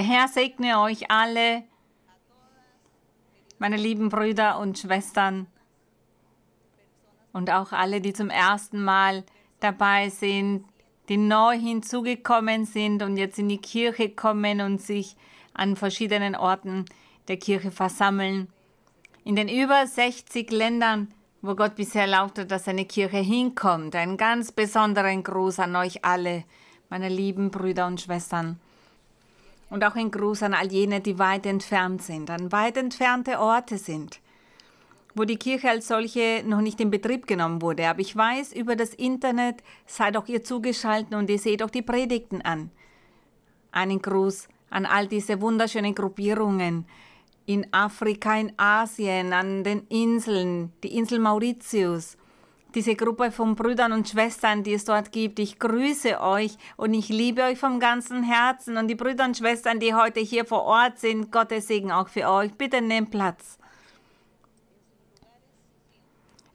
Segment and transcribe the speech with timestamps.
[0.00, 1.62] Der Herr segne euch alle,
[3.58, 5.46] meine lieben Brüder und Schwestern
[7.34, 9.24] und auch alle, die zum ersten Mal
[9.58, 10.64] dabei sind,
[11.10, 15.16] die neu hinzugekommen sind und jetzt in die Kirche kommen und sich
[15.52, 16.86] an verschiedenen Orten
[17.28, 18.48] der Kirche versammeln.
[19.24, 23.94] In den über 60 Ländern, wo Gott bisher erlaubt hat, dass seine Kirche hinkommt.
[23.94, 26.44] Einen ganz besonderen Gruß an euch alle,
[26.88, 28.58] meine lieben Brüder und Schwestern.
[29.70, 33.78] Und auch ein Gruß an all jene, die weit entfernt sind, an weit entfernte Orte
[33.78, 34.20] sind,
[35.14, 37.88] wo die Kirche als solche noch nicht in Betrieb genommen wurde.
[37.88, 41.82] Aber ich weiß, über das Internet seid auch ihr zugeschaltet und ihr seht auch die
[41.82, 42.70] Predigten an.
[43.70, 46.84] Einen Gruß an all diese wunderschönen Gruppierungen
[47.46, 52.16] in Afrika, in Asien, an den Inseln, die Insel Mauritius,
[52.74, 55.38] diese Gruppe von Brüdern und Schwestern, die es dort gibt.
[55.38, 58.76] Ich grüße euch und ich liebe euch vom ganzen Herzen.
[58.76, 62.28] Und die Brüder und Schwestern, die heute hier vor Ort sind, Gottes Segen auch für
[62.28, 62.52] euch.
[62.54, 63.58] Bitte nehmt Platz.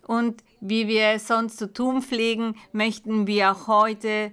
[0.07, 4.31] Und wie wir es sonst zu tun pflegen, möchten wir auch heute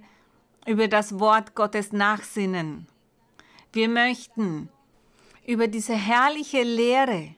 [0.65, 2.87] über das Wort Gottes nachsinnen.
[3.71, 4.69] Wir möchten
[5.45, 7.35] über diese herrliche Lehre,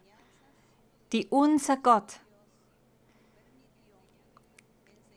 [1.12, 2.20] die unser Gott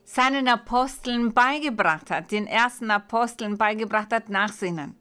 [0.09, 4.97] seinen Aposteln beigebracht hat, den ersten Aposteln beigebracht hat, nachsinnen.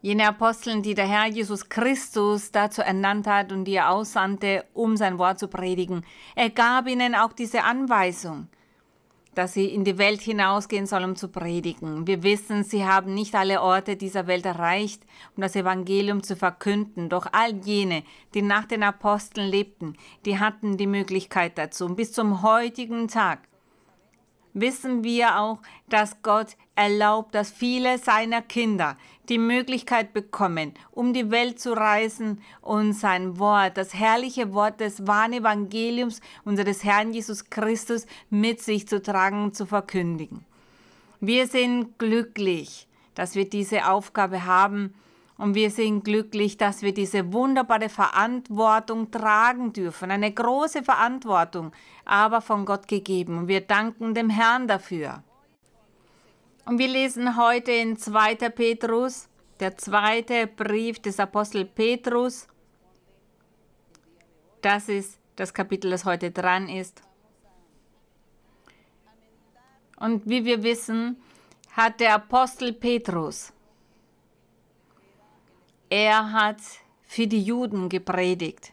[0.00, 4.96] Jene Aposteln, die der Herr Jesus Christus dazu ernannt hat und die er aussandte, um
[4.96, 6.04] sein Wort zu predigen.
[6.36, 8.46] Er gab ihnen auch diese Anweisung,
[9.34, 12.06] dass sie in die Welt hinausgehen sollen, um zu predigen.
[12.06, 15.02] Wir wissen, sie haben nicht alle Orte dieser Welt erreicht,
[15.34, 17.08] um das Evangelium zu verkünden.
[17.08, 21.86] Doch all jene, die nach den Aposteln lebten, die hatten die Möglichkeit dazu.
[21.86, 23.48] Und bis zum heutigen Tag
[24.60, 28.96] wissen wir auch, dass Gott erlaubt, dass viele seiner Kinder
[29.28, 35.06] die Möglichkeit bekommen, um die Welt zu reisen und sein Wort, das herrliche Wort des
[35.06, 40.44] wahren Evangeliums unseres Herrn Jesus Christus mit sich zu tragen und zu verkündigen.
[41.20, 44.94] Wir sind glücklich, dass wir diese Aufgabe haben,
[45.38, 50.10] und wir sind glücklich, dass wir diese wunderbare Verantwortung tragen dürfen.
[50.10, 51.70] Eine große Verantwortung,
[52.04, 53.38] aber von Gott gegeben.
[53.38, 55.22] Und wir danken dem Herrn dafür.
[56.66, 58.34] Und wir lesen heute in 2.
[58.50, 59.28] Petrus,
[59.60, 62.48] der zweite Brief des Apostel Petrus.
[64.60, 67.00] Das ist das Kapitel, das heute dran ist.
[70.00, 71.16] Und wie wir wissen,
[71.76, 73.52] hat der Apostel Petrus
[75.90, 76.58] er hat
[77.02, 78.72] für die Juden gepredigt.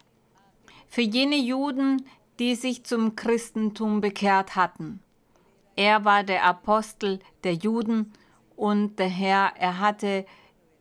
[0.87, 2.05] Für jene Juden,
[2.39, 4.99] die sich zum Christentum bekehrt hatten.
[5.75, 8.13] Er war der Apostel der Juden
[8.55, 10.25] und der Herr, er hatte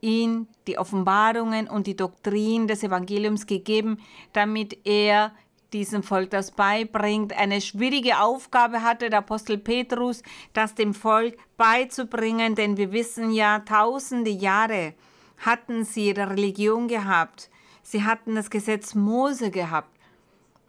[0.01, 3.99] ihn die Offenbarungen und die Doktrin des Evangeliums gegeben,
[4.33, 5.33] damit er
[5.73, 7.33] diesem Volk das beibringt.
[7.33, 10.21] Eine schwierige Aufgabe hatte der Apostel Petrus,
[10.53, 14.93] das dem Volk beizubringen, denn wir wissen ja, tausende Jahre
[15.37, 17.49] hatten sie ihre Religion gehabt.
[17.83, 19.89] Sie hatten das Gesetz Mose gehabt.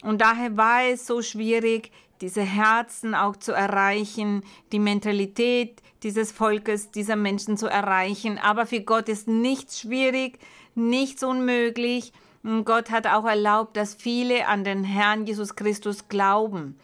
[0.03, 1.91] Und daher war es so schwierig,
[2.21, 8.39] diese Herzen auch zu erreichen, die Mentalität dieses Volkes, dieser Menschen zu erreichen.
[8.39, 10.39] Aber für Gott ist nichts schwierig,
[10.75, 12.13] nichts unmöglich.
[12.43, 16.79] Und Gott hat auch erlaubt, dass viele an den Herrn Jesus Christus glauben.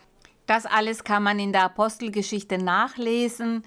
[0.47, 3.63] Das alles kann man in der Apostelgeschichte nachlesen.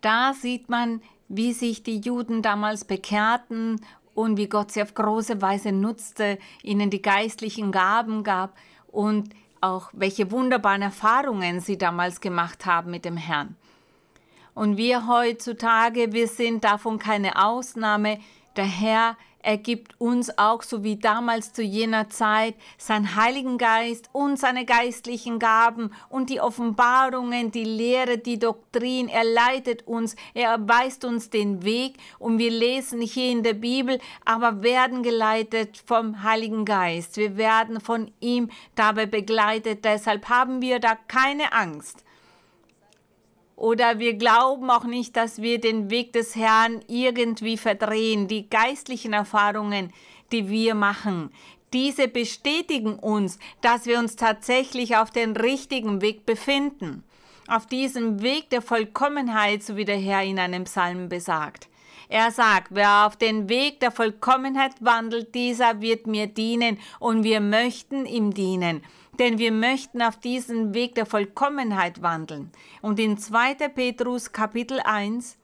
[0.00, 1.02] Da sieht man,
[1.34, 3.80] wie sich die Juden damals bekehrten
[4.14, 8.54] und wie Gott sie auf große Weise nutzte, ihnen die geistlichen Gaben gab
[8.88, 9.30] und
[9.62, 13.56] auch welche wunderbaren Erfahrungen sie damals gemacht haben mit dem Herrn.
[14.54, 18.18] Und wir heutzutage, wir sind davon keine Ausnahme.
[18.56, 24.08] Der Herr er gibt uns auch, so wie damals zu jener Zeit, seinen Heiligen Geist
[24.12, 29.08] und seine geistlichen Gaben und die Offenbarungen, die Lehre, die Doktrin.
[29.08, 33.98] Er leitet uns, er weist uns den Weg und wir lesen hier in der Bibel,
[34.24, 37.16] aber werden geleitet vom Heiligen Geist.
[37.16, 39.84] Wir werden von ihm dabei begleitet.
[39.84, 42.04] Deshalb haben wir da keine Angst.
[43.62, 48.26] Oder wir glauben auch nicht, dass wir den Weg des Herrn irgendwie verdrehen.
[48.26, 49.92] Die geistlichen Erfahrungen,
[50.32, 51.30] die wir machen,
[51.72, 57.04] diese bestätigen uns, dass wir uns tatsächlich auf den richtigen Weg befinden.
[57.46, 61.68] Auf diesem Weg der Vollkommenheit, so wie der Herr in einem Psalm besagt.
[62.08, 67.40] Er sagt, wer auf den Weg der Vollkommenheit wandelt, dieser wird mir dienen und wir
[67.40, 68.82] möchten ihm dienen
[69.18, 72.50] denn wir möchten auf diesen Weg der Vollkommenheit wandeln.
[72.80, 73.54] Und in 2.
[73.68, 75.36] Petrus Kapitel 1,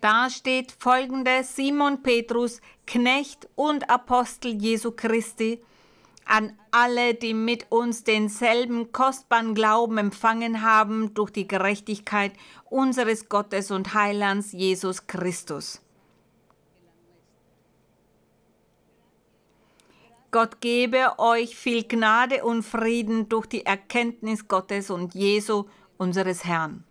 [0.00, 5.60] Da steht folgendes, Simon Petrus, Knecht und Apostel Jesu Christi,
[6.24, 12.32] an alle, die mit uns denselben kostbaren Glauben empfangen haben durch die Gerechtigkeit
[12.68, 15.80] unseres Gottes und Heilands Jesus Christus.
[20.30, 25.64] Gott gebe euch viel Gnade und Frieden durch die Erkenntnis Gottes und Jesu,
[25.96, 26.84] unseres Herrn.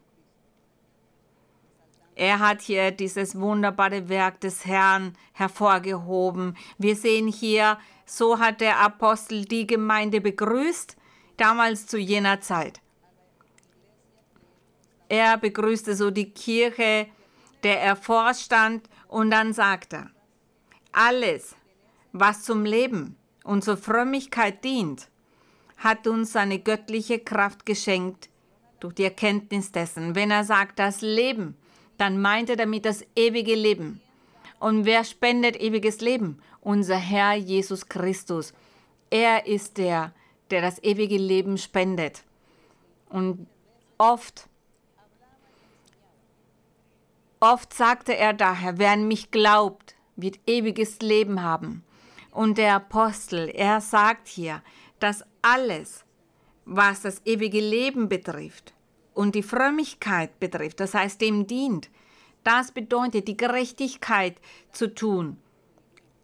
[2.16, 6.58] Er hat hier dieses wunderbare Werk des Herrn hervorgehoben.
[6.80, 10.98] Wir sehen hier, so hat der Apostel die Gemeinde begrüßt,
[11.38, 12.82] damals zu jener Zeit.
[15.10, 17.08] Er begrüßte so die Kirche,
[17.62, 20.12] der er vorstand, und dann sagte er,
[20.92, 21.56] alles,
[22.14, 23.16] was zum Leben
[23.64, 25.10] zur Frömmigkeit dient,
[25.78, 28.30] hat uns seine göttliche Kraft geschenkt
[28.80, 30.16] durch die Erkenntnis dessen.
[30.16, 31.56] Wenn er sagt, das Leben,
[31.98, 34.02] dann meint er damit das ewige Leben.
[34.60, 36.42] Und wer spendet ewiges Leben?
[36.62, 38.54] Unser Herr Jesus Christus.
[39.10, 40.12] Er ist der,
[40.50, 42.24] der das ewige Leben spendet.
[43.10, 43.48] Und
[43.98, 44.48] oft,
[47.40, 51.84] oft sagte er daher, wer an mich glaubt, wird ewiges Leben haben.
[52.38, 54.62] Und der Apostel, er sagt hier,
[55.00, 56.06] dass alles,
[56.66, 58.76] was das ewige Leben betrifft,
[59.16, 61.90] und die Frömmigkeit betrifft, das heißt dem dient,
[62.44, 64.36] das bedeutet die Gerechtigkeit
[64.72, 65.38] zu tun,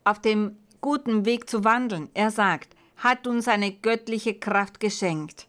[0.03, 2.11] auf dem guten Weg zu wandeln.
[2.13, 5.47] Er sagt, hat uns eine göttliche Kraft geschenkt.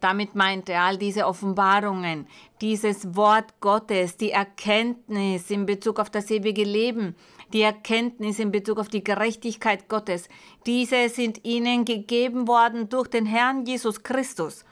[0.00, 2.26] Damit meint er all diese Offenbarungen,
[2.60, 7.14] dieses Wort Gottes, die Erkenntnis in Bezug auf das ewige Leben,
[7.52, 10.28] die Erkenntnis in Bezug auf die Gerechtigkeit Gottes.
[10.66, 14.64] Diese sind ihnen gegeben worden durch den Herrn Jesus Christus.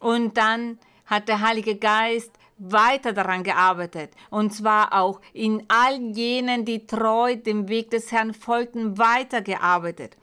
[0.00, 4.12] Und dann hat der Heilige Geist weiter daran gearbeitet.
[4.30, 10.16] Und zwar auch in all jenen, die treu dem Weg des Herrn folgten, weitergearbeitet.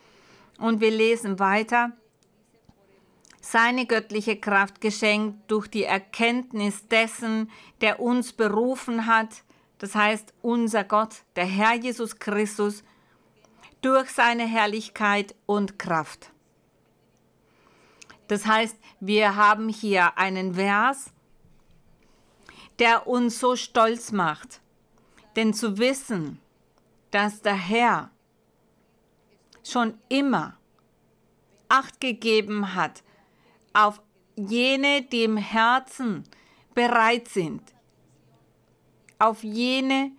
[0.58, 1.92] Und wir lesen weiter.
[3.42, 7.50] Seine göttliche Kraft geschenkt durch die Erkenntnis dessen,
[7.82, 9.44] der uns berufen hat,
[9.80, 12.84] das heißt unser Gott, der Herr Jesus Christus,
[13.82, 16.32] durch seine Herrlichkeit und Kraft.
[18.28, 21.12] Das heißt, wir haben hier einen Vers,
[22.78, 24.62] der uns so stolz macht.
[25.36, 26.40] Denn zu wissen,
[27.12, 28.12] dass der Herr
[29.64, 30.60] schon immer
[31.72, 33.04] Acht gegeben hat
[33.74, 34.02] auf
[34.36, 36.24] jene, die im Herzen
[36.74, 37.62] bereit sind,
[39.20, 40.12] auf jene,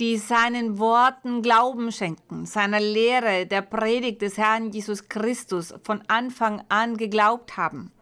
[0.00, 6.64] die seinen Worten Glauben schenken, seiner Lehre, der Predigt des Herrn Jesus Christus von Anfang
[6.68, 7.92] an geglaubt haben.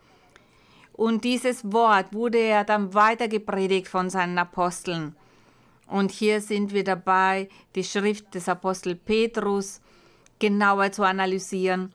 [0.94, 5.16] Und dieses Wort wurde ja dann weiter gepredigt von seinen Aposteln.
[5.86, 9.80] Und hier sind wir dabei, die Schrift des Apostel Petrus
[10.38, 11.92] genauer zu analysieren.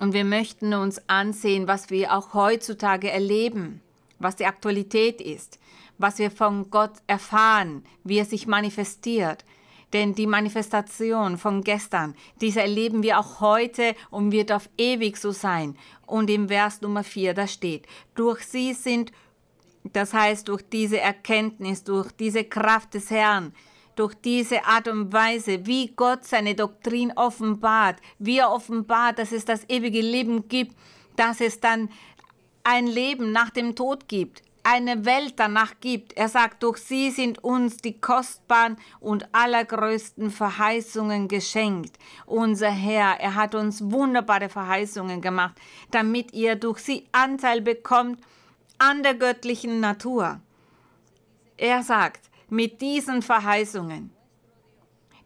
[0.00, 3.80] Und wir möchten uns ansehen, was wir auch heutzutage erleben,
[4.18, 5.58] was die Aktualität ist
[5.98, 9.44] was wir von Gott erfahren, wie er sich manifestiert.
[9.92, 15.32] Denn die Manifestation von gestern, diese erleben wir auch heute und wird auf ewig so
[15.32, 15.76] sein.
[16.06, 19.12] Und im Vers Nummer 4, da steht, durch sie sind,
[19.92, 23.52] das heißt durch diese Erkenntnis, durch diese Kraft des Herrn,
[23.96, 29.44] durch diese Art und Weise, wie Gott seine Doktrin offenbart, wie er offenbart, dass es
[29.44, 30.74] das ewige Leben gibt,
[31.16, 31.90] dass es dann
[32.64, 36.12] ein Leben nach dem Tod gibt, eine Welt danach gibt.
[36.14, 41.98] Er sagt, durch sie sind uns die kostbaren und allergrößten Verheißungen geschenkt.
[42.26, 48.20] Unser Herr, er hat uns wunderbare Verheißungen gemacht, damit ihr durch sie Anteil bekommt
[48.78, 50.40] an der göttlichen Natur.
[51.56, 54.10] Er sagt, mit diesen Verheißungen,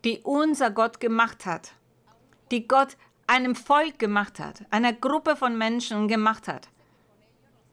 [0.04, 1.72] die unser Gott gemacht hat,
[2.50, 6.68] die Gott einem Volk gemacht hat, einer Gruppe von Menschen gemacht hat,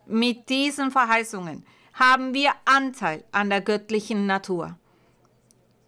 [0.06, 4.78] mit diesen Verheißungen haben wir Anteil an der göttlichen Natur.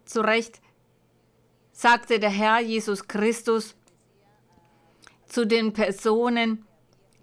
[0.04, 0.60] Zu Recht
[1.72, 3.74] sagte der Herr Jesus Christus
[5.26, 6.64] zu den Personen,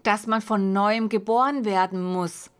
[0.03, 2.51] dass man von neuem geboren werden muss.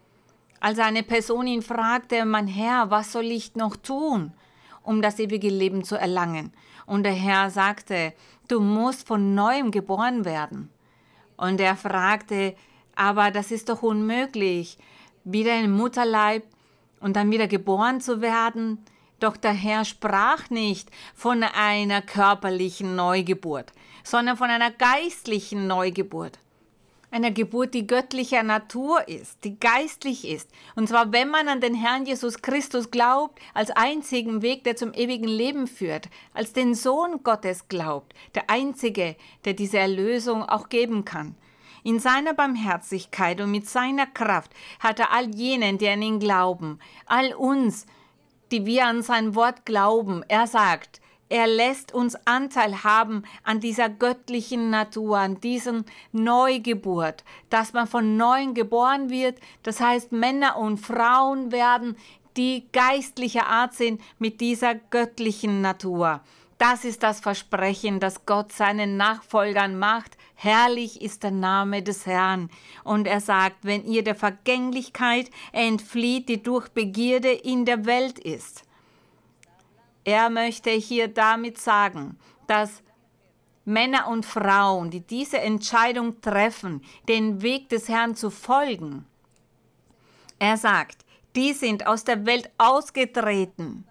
[0.60, 4.34] Als eine Person ihn fragte, mein Herr, was soll ich noch tun,
[4.82, 6.54] um das ewige Leben zu erlangen?
[6.86, 8.13] Und der Herr sagte,
[8.48, 10.70] du musst von neuem geboren werden.
[11.36, 12.56] Und er fragte,
[12.95, 14.77] aber das ist doch unmöglich,
[15.23, 16.43] wieder im Mutterleib
[17.00, 18.83] und dann wieder geboren zu werden.
[19.19, 23.71] Doch der Herr sprach nicht von einer körperlichen Neugeburt,
[24.03, 26.39] sondern von einer geistlichen Neugeburt.
[27.09, 30.50] Eine Geburt, die göttlicher Natur ist, die geistlich ist.
[30.75, 34.93] Und zwar, wenn man an den Herrn Jesus Christus glaubt, als einzigen Weg, der zum
[34.93, 41.05] ewigen Leben führt, als den Sohn Gottes glaubt, der einzige, der diese Erlösung auch geben
[41.05, 41.35] kann.
[41.84, 46.80] In seiner Barmherzigkeit und mit seiner Kraft hat er all jenen, die an ihn glauben,
[47.06, 47.86] all uns,
[48.52, 53.90] die wir an sein Wort glauben, er sagt, er lässt uns Anteil haben an dieser
[53.90, 59.40] göttlichen Natur, an diesen Neugeburt, dass man von neuem geboren wird.
[59.63, 61.98] Das heißt, Männer und Frauen werden,
[62.38, 66.22] die geistlicher Art sind mit dieser göttlichen Natur.
[66.60, 70.18] Das ist das Versprechen, das Gott seinen Nachfolgern macht.
[70.36, 72.50] Herrlich ist der Name des Herrn.
[72.84, 78.63] Und er sagt, wenn ihr der Vergänglichkeit entflieht, die durch Begierde in der Welt ist.
[80.04, 82.84] Er möchte hier damit sagen, dass
[83.66, 89.06] Männer und Frauen, die diese Entscheidung treffen, den Weg des Herrn zu folgen,
[90.40, 91.06] er sagt,
[91.38, 93.88] die sind aus der Welt ausgetreten.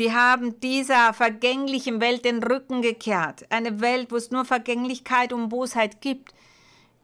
[0.00, 3.44] Die haben dieser vergänglichen Welt den Rücken gekehrt.
[3.50, 6.32] Eine Welt, wo es nur Vergänglichkeit und Bosheit gibt.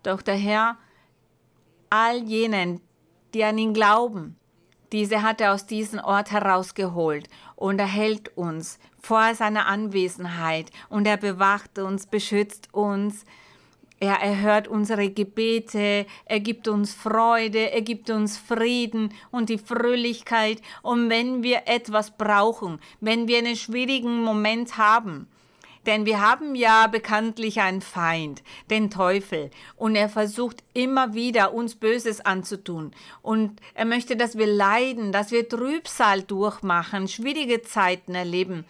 [0.03, 0.79] Doch der Herr,
[1.91, 2.81] all jenen,
[3.35, 4.37] die an ihn glauben,
[4.93, 11.07] diese hat er aus diesem Ort herausgeholt und er hält uns vor seiner Anwesenheit und
[11.07, 13.27] er bewacht uns, beschützt uns.
[13.99, 20.61] Er erhört unsere Gebete, er gibt uns Freude, er gibt uns Frieden und die Fröhlichkeit.
[20.83, 25.29] Und wenn wir etwas brauchen, wenn wir einen schwierigen Moment haben,
[25.87, 31.77] denn wir haben ja bekanntlich einen Feind, den Teufel, und er versucht immer wieder uns
[31.77, 32.93] Böses anzutun.
[33.23, 38.65] Und er möchte, dass wir leiden, dass wir Trübsal durchmachen, schwierige Zeiten erleben.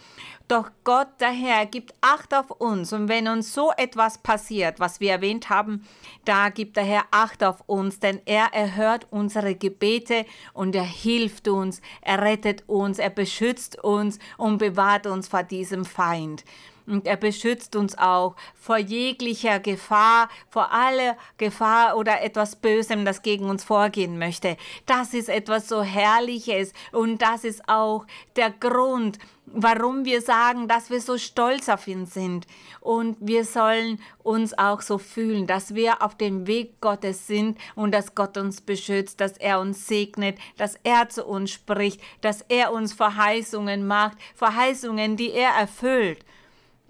[0.49, 5.11] Doch Gott daher gibt Acht auf uns und wenn uns so etwas passiert, was wir
[5.11, 5.85] erwähnt haben,
[6.25, 11.49] da gibt der Herr Acht auf uns, denn er erhört unsere Gebete und er hilft
[11.49, 16.44] uns, er rettet uns, er beschützt uns und bewahrt uns vor diesem Feind.
[16.87, 23.23] Und er beschützt uns auch vor jeglicher Gefahr, vor aller Gefahr oder etwas Bösem, das
[23.23, 24.57] gegen uns vorgehen möchte.
[24.87, 30.90] Das ist etwas so Herrliches und das ist auch der Grund, warum wir sagen, dass
[30.90, 32.47] wir so stolz auf ihn sind.
[32.81, 37.93] Und wir sollen uns auch so fühlen, dass wir auf dem Weg Gottes sind und
[37.93, 42.73] dass Gott uns beschützt, dass er uns segnet, dass er zu uns spricht, dass er
[42.73, 46.25] uns Verheißungen macht, Verheißungen, die er erfüllt.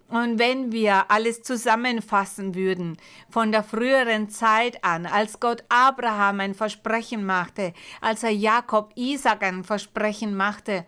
[0.08, 2.96] Und wenn wir alles zusammenfassen würden,
[3.28, 9.42] von der früheren Zeit an, als Gott Abraham ein Versprechen machte, als er Jakob Isaac
[9.42, 10.86] ein Versprechen machte,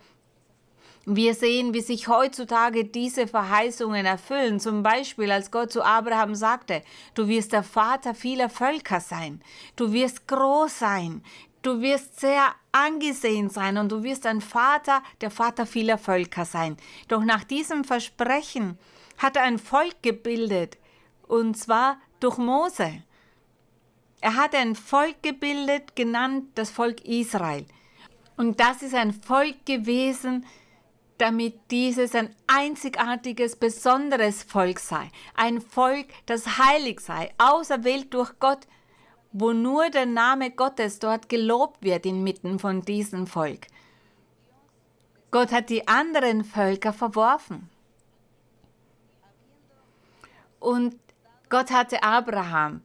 [1.11, 4.61] wir sehen, wie sich heutzutage diese Verheißungen erfüllen.
[4.61, 6.83] Zum Beispiel, als Gott zu Abraham sagte,
[7.15, 9.41] du wirst der Vater vieler Völker sein,
[9.75, 11.23] du wirst groß sein,
[11.63, 16.77] du wirst sehr angesehen sein und du wirst ein Vater, der Vater vieler Völker sein.
[17.09, 18.79] Doch nach diesem Versprechen
[19.19, 20.79] hat ein Volk gebildet,
[21.27, 23.03] und zwar durch Mose.
[24.21, 27.67] Er hat ein Volk gebildet, genannt das Volk Israel.
[28.37, 30.47] Und das ist ein Volk gewesen,
[31.19, 35.11] damit dieses ein einzigartiges, besonderes Volk sei.
[35.35, 38.67] Ein Volk, das heilig sei, auserwählt durch Gott,
[39.33, 43.67] wo nur der Name Gottes dort gelobt wird inmitten von diesem Volk.
[45.31, 47.69] Gott hat die anderen Völker verworfen.
[50.61, 50.97] Und
[51.49, 52.83] Gott hatte Abraham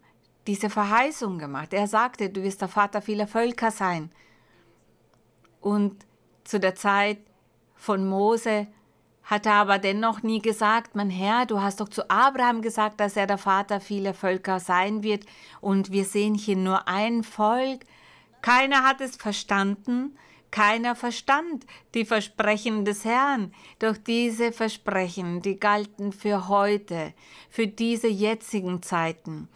[0.47, 1.73] diese Verheißung gemacht.
[1.73, 4.11] Er sagte, du wirst der Vater vieler Völker sein.
[5.61, 6.05] Und
[6.43, 7.19] zu der Zeit
[7.75, 8.67] von Mose
[9.23, 13.15] hat er aber dennoch nie gesagt, mein Herr, du hast doch zu Abraham gesagt, dass
[13.15, 15.25] er der Vater vieler Völker sein wird.
[15.61, 17.85] Und wir sehen hier nur ein Volk.
[18.41, 20.17] Keiner hat es verstanden.
[20.53, 27.15] Keiner verstand die Versprechen des Herrn, doch diese Versprechen, die galten für heute,
[27.49, 29.49] für diese jetzigen Zeiten,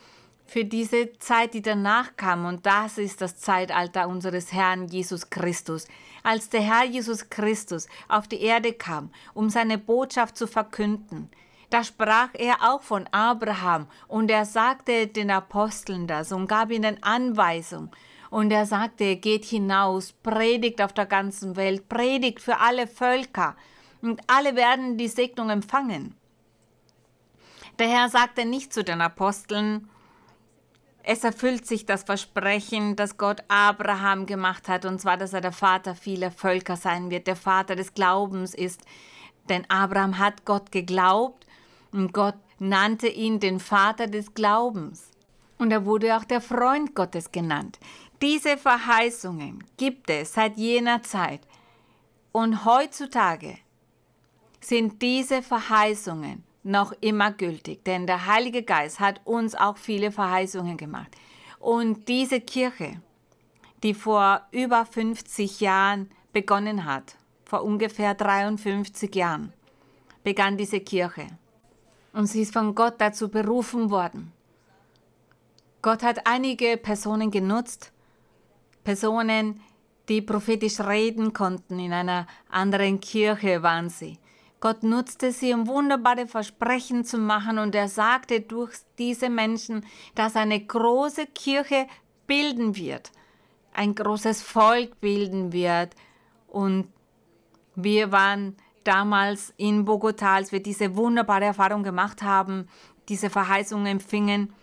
[0.48, 5.86] für diese Zeit, die danach kam, und das ist das Zeitalter unseres Herrn Jesus Christus.
[6.24, 11.30] Als der Herr Jesus Christus auf die Erde kam, um seine Botschaft zu verkünden,
[11.70, 13.88] da sprach er auch von Abraham.
[14.08, 17.92] Und er sagte den Aposteln das und gab ihnen Anweisung
[18.30, 23.56] und er sagte, geht hinaus, predigt auf der ganzen Welt, predigt für alle Völker
[24.02, 26.16] und alle werden die Segnung empfangen.
[27.80, 29.90] Der Herr sagte nicht zu den Aposteln,
[31.10, 35.54] es erfüllt sich das Versprechen, das Gott Abraham gemacht hat, und zwar, dass er der
[35.54, 38.82] Vater vieler Völker sein wird, der Vater des Glaubens ist.
[39.48, 41.48] Denn Abraham hat Gott geglaubt
[41.94, 45.12] und Gott nannte ihn den Vater des Glaubens.
[45.58, 47.80] Und er wurde auch der Freund Gottes genannt.
[48.22, 51.42] Diese Verheißungen gibt es seit jener Zeit.
[52.32, 53.58] Und heutzutage
[54.60, 60.78] sind diese Verheißungen noch immer gültig, denn der Heilige Geist hat uns auch viele Verheißungen
[60.78, 61.12] gemacht.
[61.60, 63.02] Und diese Kirche,
[63.84, 69.54] die vor über 50 Jahren begonnen hat, vor ungefähr 53 Jahren,
[70.24, 71.28] begann diese Kirche.
[72.14, 74.34] Und sie ist von Gott dazu berufen worden.
[75.82, 77.94] Gott hat einige Personen genutzt,
[78.88, 79.60] Personen,
[80.08, 81.78] die prophetisch reden konnten.
[81.78, 84.18] In einer anderen Kirche waren sie.
[84.62, 90.38] Gott nutzte sie, um wunderbare Versprechen zu machen und er sagte durch diese Menschen, dass
[90.38, 91.88] eine große Kirche
[92.28, 93.12] bilden wird,
[93.74, 95.94] ein großes Volk bilden wird.
[96.48, 96.88] Und
[97.76, 102.70] wir waren damals in Bogotá, als wir diese wunderbare Erfahrung gemacht haben,
[103.10, 104.54] diese Verheißung empfingen.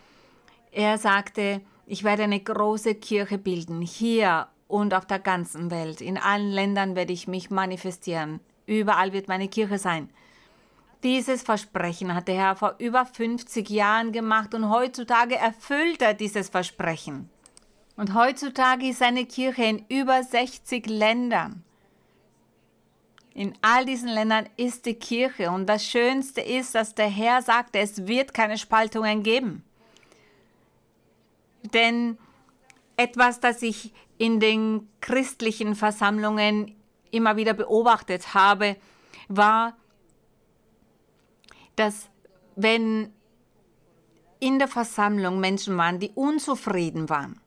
[0.71, 6.01] Er sagte, ich werde eine große Kirche bilden, hier und auf der ganzen Welt.
[6.01, 8.39] In allen Ländern werde ich mich manifestieren.
[8.65, 10.09] Überall wird meine Kirche sein.
[11.03, 16.49] Dieses Versprechen hat der Herr vor über 50 Jahren gemacht und heutzutage erfüllt er dieses
[16.49, 17.29] Versprechen.
[17.95, 21.63] Und heutzutage ist seine Kirche in über 60 Ländern.
[23.35, 27.79] In all diesen Ländern ist die Kirche und das Schönste ist, dass der Herr sagte,
[27.79, 29.64] es wird keine Spaltungen geben.
[31.75, 32.17] Denn
[32.97, 36.73] etwas, das ich in den christlichen Versammlungen
[37.11, 38.77] immer wieder beobachtet habe,
[39.27, 39.75] war,
[41.75, 42.09] dass
[42.55, 43.13] wenn
[44.39, 47.41] in der Versammlung Menschen waren, die unzufrieden waren,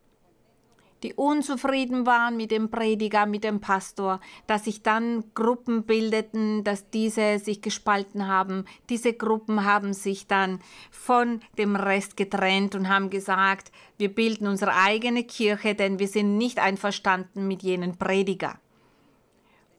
[1.03, 6.91] die unzufrieden waren mit dem Prediger, mit dem Pastor, dass sich dann Gruppen bildeten, dass
[6.91, 8.65] diese sich gespalten haben.
[8.89, 10.59] Diese Gruppen haben sich dann
[10.91, 16.37] von dem Rest getrennt und haben gesagt, wir bilden unsere eigene Kirche, denn wir sind
[16.37, 18.59] nicht einverstanden mit jenen Prediger.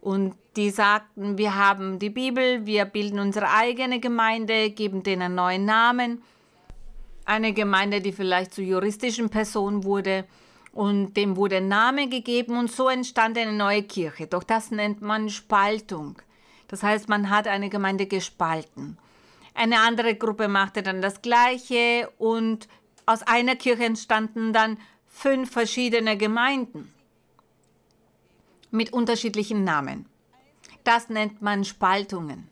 [0.02, 5.36] Und die sagten, wir haben die Bibel, wir bilden unsere eigene Gemeinde, geben denen einen
[5.36, 6.22] neuen Namen.
[7.26, 10.26] Eine Gemeinde, die vielleicht zu juristischen Personen wurde
[10.72, 14.28] und dem wurde Name gegeben und so entstand eine neue Kirche.
[14.28, 16.22] Doch das nennt man Spaltung.
[16.68, 18.98] Das heißt, man hat eine Gemeinde gespalten.
[19.56, 22.68] Eine andere Gruppe machte dann das Gleiche und
[23.06, 24.78] aus einer Kirche entstanden dann
[25.08, 26.94] fünf verschiedene Gemeinden
[28.72, 30.06] mit unterschiedlichen Namen.
[30.84, 32.48] Das nennt man Spaltungen.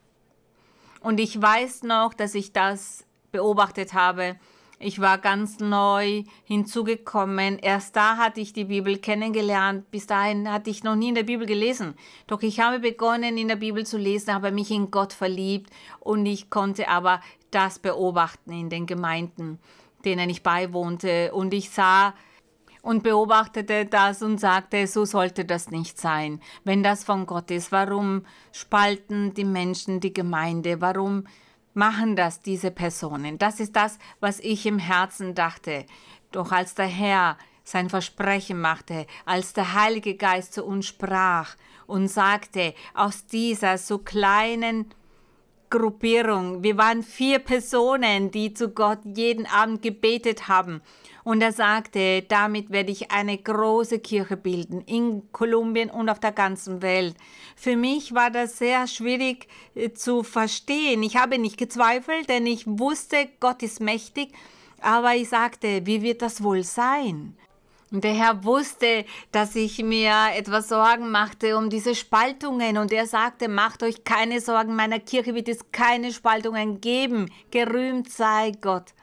[1.00, 4.36] Und ich weiß noch, dass ich das beobachtet habe.
[4.80, 7.58] Ich war ganz neu hinzugekommen.
[7.58, 9.90] Erst da hatte ich die Bibel kennengelernt.
[9.90, 11.96] Bis dahin hatte ich noch nie in der Bibel gelesen.
[12.28, 16.28] Doch ich habe begonnen, in der Bibel zu lesen, habe mich in Gott verliebt und
[16.28, 19.58] ich konnte aber das beobachten in den Gemeinden,
[20.06, 21.34] denen ich beiwohnte.
[21.34, 22.14] Und ich sah,
[22.88, 26.40] und beobachtete das und sagte, so sollte das nicht sein.
[26.64, 30.80] Wenn das von Gott ist, warum spalten die Menschen die Gemeinde?
[30.80, 31.26] Warum
[31.78, 33.38] machen das diese Personen?
[33.38, 35.86] Das ist das, was ich im Herzen dachte.
[36.32, 42.08] Doch als der Herr sein Versprechen machte, als der Heilige Geist zu uns sprach und
[42.08, 44.94] sagte, aus dieser so kleinen
[45.70, 50.82] Gruppierung, wir waren vier Personen, die zu Gott jeden Abend gebetet haben
[51.28, 56.32] und er sagte, damit werde ich eine große Kirche bilden in Kolumbien und auf der
[56.32, 57.18] ganzen Welt.
[57.58, 61.04] Für mich war das sehr schwierig äh, zu verstehen.
[61.04, 64.30] Ich habe nicht gezweifelt, denn ich wusste, Gott ist mächtig.
[64.80, 67.36] Aber ich sagte, wie wird das wohl sein?
[67.92, 72.78] Und der Herr wusste, dass ich mir etwas Sorgen machte um diese Spaltungen.
[72.78, 77.32] Und er sagte, macht euch keine Sorgen, meiner Kirche wird es keine Spaltungen geben.
[77.52, 78.94] Gerühmt sei Gott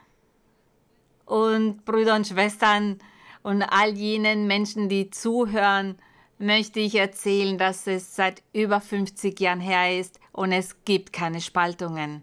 [1.26, 2.98] und Brüder und Schwestern
[3.42, 5.96] und all jenen Menschen, die zuhören,
[6.38, 11.40] möchte ich erzählen, dass es seit über 50 Jahren her ist und es gibt keine
[11.40, 12.22] Spaltungen.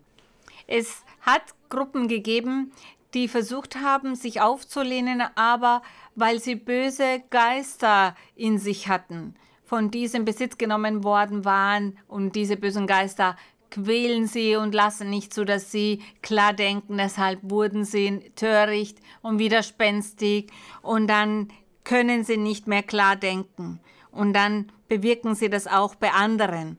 [0.67, 2.71] Es hat Gruppen gegeben,
[3.13, 5.81] die versucht haben, sich aufzulehnen, aber
[6.15, 12.57] weil sie böse Geister in sich hatten, von diesem Besitz genommen worden waren und diese
[12.57, 13.35] bösen Geister
[13.69, 16.97] quälen sie und lassen nicht zu, dass sie klar denken.
[16.97, 21.47] Deshalb wurden sie töricht und widerspenstig und dann
[21.83, 23.79] können sie nicht mehr klar denken.
[24.11, 26.77] Und dann bewirken sie das auch bei anderen.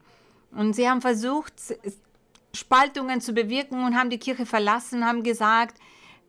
[0.52, 1.54] Und sie haben versucht,
[2.54, 5.78] Spaltungen zu bewirken und haben die Kirche verlassen, haben gesagt,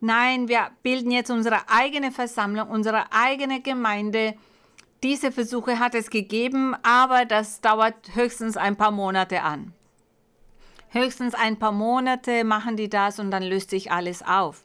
[0.04, 4.34] nein, wir bilden jetzt unsere eigene Versammlung, unsere eigene Gemeinde.
[5.02, 9.72] Diese Versuche hat es gegeben, aber das dauert höchstens ein paar Monate an.
[10.90, 14.62] Höchstens ein paar Monate machen die das und dann löst sich alles auf.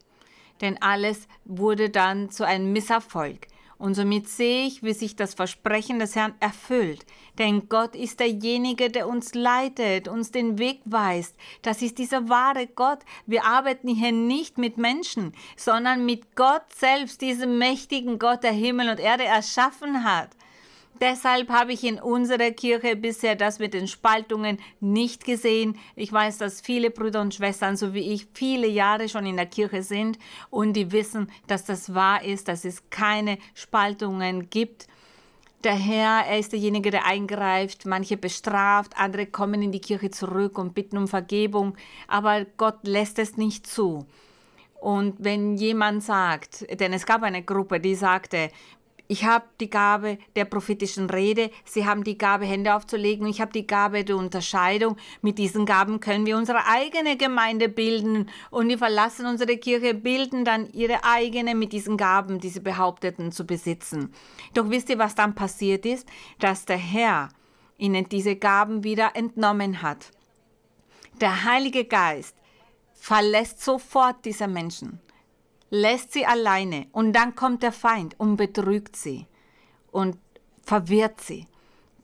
[0.62, 3.48] denn alles wurde dann zu einem Misserfolg.
[3.80, 7.06] Und somit sehe ich, wie sich das Versprechen des Herrn erfüllt.
[7.38, 11.36] Denn Gott ist derjenige, der uns leitet, uns den Weg weist.
[11.62, 13.00] Das ist dieser wahre Gott.
[13.26, 18.90] Wir arbeiten hier nicht mit Menschen, sondern mit Gott selbst, diesem mächtigen Gott, der Himmel
[18.90, 20.32] und Erde erschaffen hat.
[21.02, 25.78] Deshalb habe ich in unserer Kirche bisher das mit den Spaltungen nicht gesehen.
[25.96, 29.46] Ich weiß, dass viele Brüder und Schwestern, so wie ich, viele Jahre schon in der
[29.46, 34.88] Kirche sind und die wissen, dass das wahr ist, dass es keine Spaltungen gibt.
[35.64, 40.58] Der Herr, er ist derjenige, der eingreift, manche bestraft, andere kommen in die Kirche zurück
[40.58, 44.06] und bitten um Vergebung, aber Gott lässt es nicht zu.
[44.80, 48.50] Und wenn jemand sagt, denn es gab eine Gruppe, die sagte,
[49.12, 53.52] ich habe die Gabe der prophetischen Rede, Sie haben die Gabe, Hände aufzulegen, ich habe
[53.52, 54.98] die Gabe der Unterscheidung.
[55.24, 60.46] Mit diesen Gaben können wir unsere eigene Gemeinde bilden und die verlassen unsere Kirche, bilden
[60.46, 64.14] dann ihre eigene mit diesen Gaben, die sie behaupteten zu besitzen.
[64.54, 66.08] Doch wisst ihr, was dann passiert ist?
[66.38, 67.30] Dass der Herr
[67.80, 70.12] ihnen diese Gaben wieder entnommen hat.
[71.20, 72.36] Der Heilige Geist
[72.94, 75.00] verlässt sofort diese Menschen
[75.70, 79.28] lässt sie alleine und dann kommt der Feind und betrügt sie
[79.92, 80.18] und
[80.64, 81.48] verwirrt sie.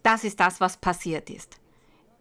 [0.03, 1.59] Das ist das, was passiert ist.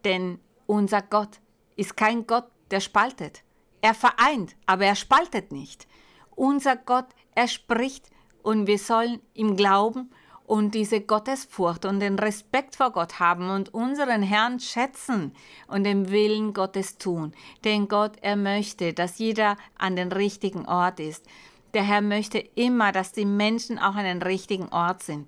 [0.03, 1.39] Denn unser Gott
[1.75, 3.43] ist kein Gott, der spaltet.
[3.81, 5.87] Er vereint, aber er spaltet nicht.
[6.35, 8.09] Unser Gott, er spricht
[8.41, 10.11] und wir sollen ihm glauben
[10.45, 15.33] und diese Gottesfurcht und den Respekt vor Gott haben und unseren Herrn schätzen
[15.67, 17.33] und den Willen Gottes tun.
[17.63, 21.25] Denn Gott, er möchte, dass jeder an den richtigen Ort ist.
[21.73, 25.27] Der Herr möchte immer, dass die Menschen auch an den richtigen Ort sind.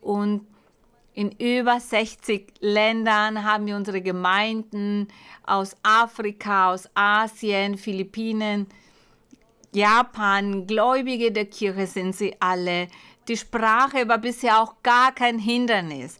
[0.00, 0.46] Und
[1.14, 5.08] in über 60 Ländern haben wir unsere Gemeinden
[5.44, 8.68] aus Afrika, aus Asien, Philippinen,
[9.72, 12.86] Japan, Gläubige der Kirche sind sie alle.
[13.28, 16.18] Die Sprache war bisher auch gar kein Hindernis.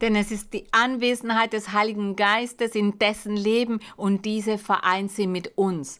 [0.00, 5.26] Denn es ist die Anwesenheit des Heiligen Geistes in dessen Leben und diese vereint sie
[5.26, 5.98] mit uns.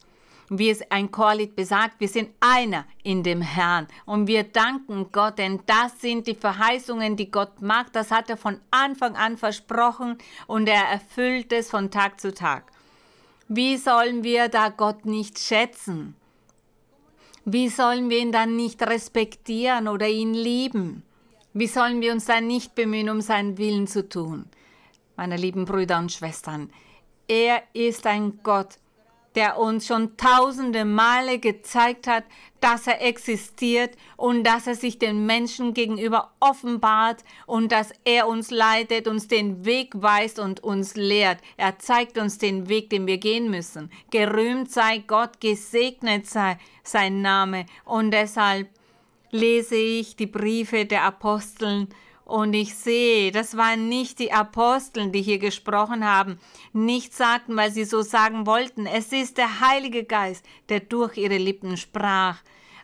[0.51, 5.39] Wie es ein Chorlied besagt, wir sind einer in dem Herrn und wir danken Gott,
[5.39, 7.97] denn das sind die Verheißungen, die Gott macht.
[7.97, 12.71] Das hat er von Anfang an versprochen und er erfüllt es von Tag zu Tag.
[13.49, 16.15] Wie sollen wir da Gott nicht schätzen?
[17.51, 21.03] Wie sollen wir ihn dann nicht respektieren oder ihn lieben?
[21.55, 24.45] Wie sollen wir uns dann nicht bemühen, um seinen Willen zu tun?
[25.17, 26.69] Meine lieben Brüder und Schwestern,
[27.27, 28.79] er ist ein Gott,
[29.39, 32.25] der uns schon tausende Male gezeigt hat,
[32.61, 38.51] dass er existiert und dass er sich den Menschen gegenüber offenbart und dass er uns
[38.51, 41.39] leitet, uns den Weg weist und uns lehrt.
[41.57, 43.93] Er zeigt uns den Weg, den wir gehen müssen.
[44.11, 47.67] Gerühmt sei Gott, gesegnet sei sein Name.
[47.85, 48.69] Und deshalb
[49.31, 51.87] lese ich die Briefe der Aposteln
[52.29, 56.39] und ich sehe, das waren nicht die Aposteln, die hier gesprochen haben,
[56.75, 58.85] nicht sagten, weil sie so sagen wollten.
[58.85, 62.37] Es ist der Heilige Geist, der durch ihre Lippen sprach.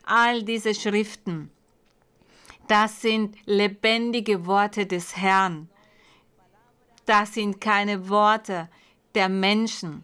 [0.03, 1.51] All diese Schriften,
[2.67, 5.69] das sind lebendige Worte des Herrn.
[7.05, 8.67] Das sind keine Worte
[9.13, 10.03] der Menschen.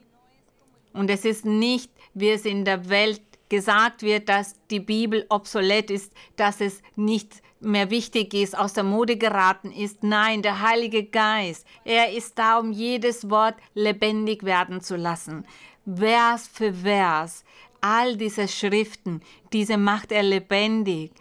[0.93, 5.89] Und es ist nicht, wie es in der Welt gesagt wird, dass die Bibel obsolet
[5.89, 10.03] ist, dass es nicht mehr wichtig ist, aus der Mode geraten ist.
[10.03, 15.45] Nein, der Heilige Geist, er ist da, um jedes Wort lebendig werden zu lassen.
[15.85, 17.43] Vers für Vers,
[17.81, 19.21] all diese Schriften,
[19.53, 21.11] diese macht er lebendig.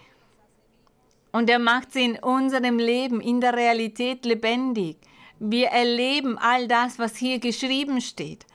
[1.33, 4.96] Und er macht sie in unserem Leben, in der Realität lebendig.
[5.38, 8.46] Wir erleben all das, was hier geschrieben steht.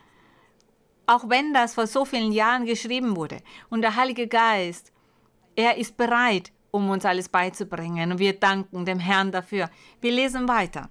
[1.08, 3.38] Auch wenn das vor so vielen Jahren geschrieben wurde.
[3.69, 4.91] Und der Heilige Geist,
[5.56, 8.11] er ist bereit, um uns alles beizubringen.
[8.11, 9.69] Und wir danken dem Herrn dafür.
[10.01, 10.89] Wir lesen weiter.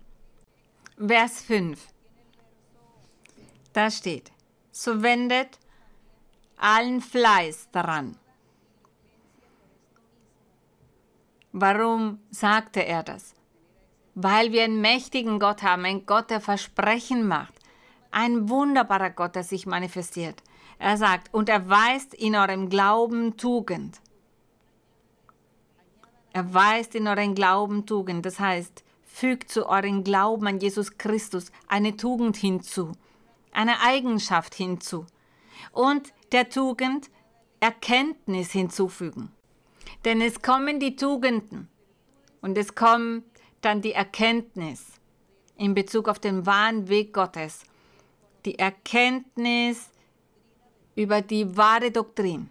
[0.98, 1.78] Vers 5.
[3.72, 4.32] Da steht,
[4.70, 5.58] so wendet
[6.56, 8.16] allen Fleiß daran.
[11.52, 13.34] Warum sagte er das?
[14.14, 17.54] Weil wir einen mächtigen Gott haben, einen Gott, der Versprechen macht,
[18.10, 20.42] ein wunderbarer Gott, der sich manifestiert.
[20.78, 24.00] Er sagt, und erweist in eurem Glauben Tugend.
[26.34, 28.26] Erweist in euren Glauben Tugend.
[28.26, 32.90] Das heißt, fügt zu euren Glauben an Jesus Christus eine Tugend hinzu,
[33.52, 35.06] eine Eigenschaft hinzu.
[35.70, 37.08] Und der Tugend
[37.60, 39.30] Erkenntnis hinzufügen.
[40.04, 41.68] Denn es kommen die Tugenden
[42.42, 43.22] und es kommt
[43.60, 44.86] dann die Erkenntnis
[45.56, 47.62] in Bezug auf den wahren Weg Gottes.
[48.44, 49.88] Die Erkenntnis
[50.96, 52.50] über die wahre Doktrin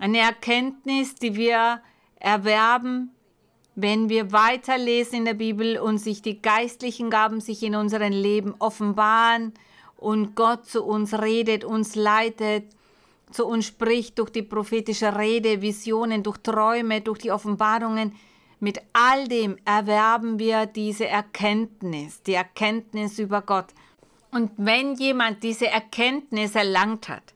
[0.00, 1.82] Eine Erkenntnis, die wir
[2.18, 3.10] erwerben,
[3.74, 8.54] wenn wir weiterlesen in der Bibel und sich die geistlichen Gaben sich in unserem Leben
[8.60, 9.52] offenbaren
[9.98, 12.64] und Gott zu uns redet, uns leitet,
[13.30, 18.14] zu uns spricht durch die prophetische Rede, Visionen, durch Träume, durch die Offenbarungen.
[18.58, 23.74] Mit all dem erwerben wir diese Erkenntnis, die Erkenntnis über Gott.
[24.32, 27.34] Und wenn jemand diese Erkenntnis erlangt hat,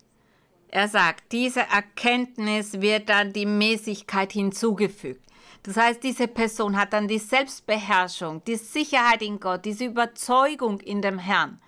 [0.74, 5.24] er sagt, diese Erkenntnis wird dann die Mäßigkeit hinzugefügt.
[5.62, 11.00] Das heißt, diese Person hat dann die Selbstbeherrschung, die Sicherheit in Gott, diese Überzeugung in
[11.00, 11.60] dem Herrn.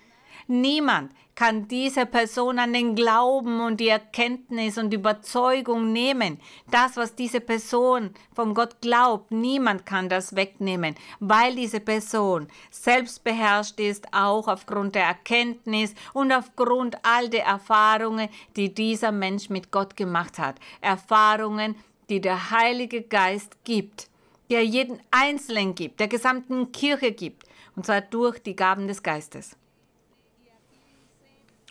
[0.48, 6.40] Niemand kann diese Person an den Glauben und die Erkenntnis und Überzeugung nehmen.
[6.70, 13.78] Das, was diese Person von Gott glaubt, niemand kann das wegnehmen, weil diese Person selbstbeherrscht
[13.80, 19.96] ist, auch aufgrund der Erkenntnis und aufgrund all der Erfahrungen, die dieser Mensch mit Gott
[19.96, 20.58] gemacht hat.
[20.80, 21.76] Erfahrungen,
[22.08, 24.08] die der Heilige Geist gibt,
[24.48, 27.42] der jeden Einzelnen gibt, der gesamten Kirche gibt,
[27.74, 29.56] und zwar durch die Gaben des Geistes.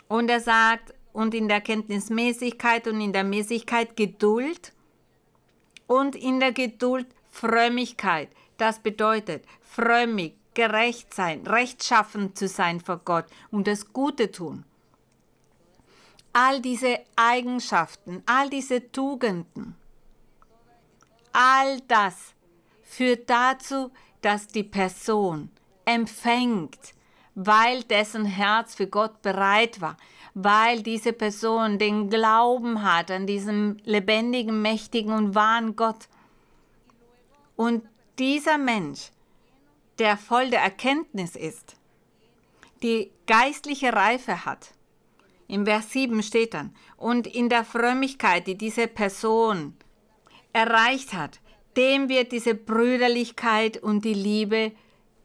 [0.08, 4.74] Und er sagt, und in der Kenntnismäßigkeit und in der Mäßigkeit Geduld
[5.88, 8.30] und in der Geduld Frömmigkeit.
[8.58, 14.66] Das bedeutet frömmig, gerecht sein, rechtschaffen zu sein vor Gott und das Gute tun.
[16.34, 19.76] All diese Eigenschaften, all diese Tugenden,
[21.32, 22.34] all das
[22.84, 23.90] führt dazu,
[24.22, 25.50] dass die Person
[25.86, 26.94] empfängt,
[27.36, 29.98] weil dessen Herz für Gott bereit war,
[30.34, 36.08] weil diese Person den Glauben hat an diesen lebendigen, mächtigen und wahren Gott.
[37.58, 37.84] Und
[38.18, 39.12] dieser Mensch,
[40.00, 41.76] der voll der Erkenntnis ist,
[42.82, 44.72] die geistliche Reife hat,
[45.48, 49.76] im Vers 7 steht dann, und in der Frömmigkeit, die diese Person
[50.54, 51.40] erreicht hat,
[51.78, 54.72] dem wird diese Brüderlichkeit und die Liebe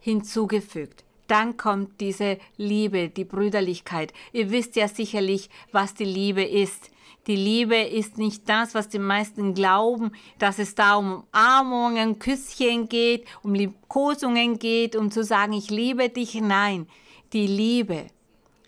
[0.00, 4.12] hinzugefügt dann kommt diese Liebe, die Brüderlichkeit.
[4.32, 6.90] Ihr wisst ja sicherlich, was die Liebe ist.
[7.28, 12.88] Die Liebe ist nicht das, was die meisten glauben, dass es da um Umarmungen, Küsschen
[12.88, 16.34] geht, um Liebkosungen geht, um zu sagen, ich liebe dich.
[16.34, 16.88] Nein,
[17.32, 18.06] die Liebe.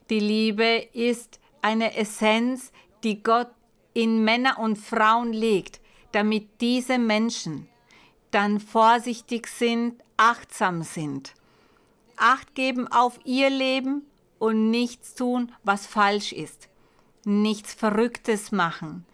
[0.08, 2.70] Die Liebe ist eine Essenz,
[3.02, 3.48] die Gott
[3.94, 5.80] in Männer und Frauen legt,
[6.12, 7.68] damit diese Menschen
[8.30, 11.34] dann vorsichtig sind, achtsam sind
[12.16, 14.02] Acht geben auf ihr Leben
[14.38, 16.68] und nichts tun, was falsch ist.
[17.24, 19.04] Nichts Verrücktes machen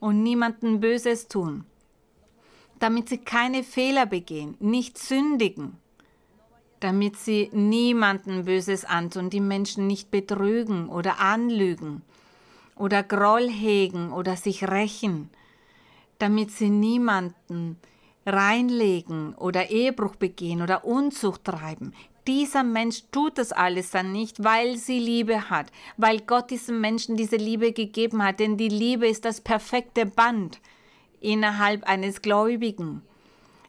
[0.00, 1.64] und niemanden Böses tun.
[2.78, 5.76] Damit sie keine Fehler begehen, nicht sündigen.
[6.80, 12.02] Damit sie niemanden Böses antun, die Menschen nicht betrügen oder anlügen
[12.76, 15.28] oder Groll hegen oder sich rächen.
[16.18, 17.78] Damit sie niemanden
[18.24, 21.92] reinlegen oder Ehebruch begehen oder Unzucht treiben
[22.28, 27.16] dieser Mensch tut das alles dann nicht, weil sie Liebe hat, weil Gott diesem Menschen
[27.16, 28.38] diese Liebe gegeben hat.
[28.38, 30.60] Denn die Liebe ist das perfekte Band
[31.20, 33.02] innerhalb eines Gläubigen,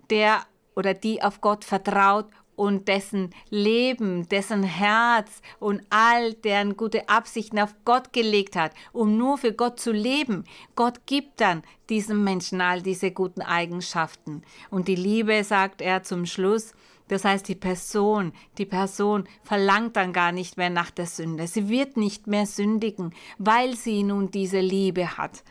[0.10, 0.42] der
[0.76, 2.28] oder die auf Gott vertraut
[2.60, 9.18] und dessen Leben, dessen Herz und all deren gute Absichten auf Gott gelegt hat, um
[9.18, 10.44] nur für Gott zu leben.
[10.76, 14.44] Gott gibt dann diesem Menschen all diese guten Eigenschaften.
[14.70, 16.74] Und die Liebe, sagt er zum Schluss,
[17.10, 21.48] das heißt, die Person, die Person verlangt dann gar nicht mehr nach der Sünde.
[21.48, 25.44] Sie wird nicht mehr sündigen, weil sie nun diese Liebe hat.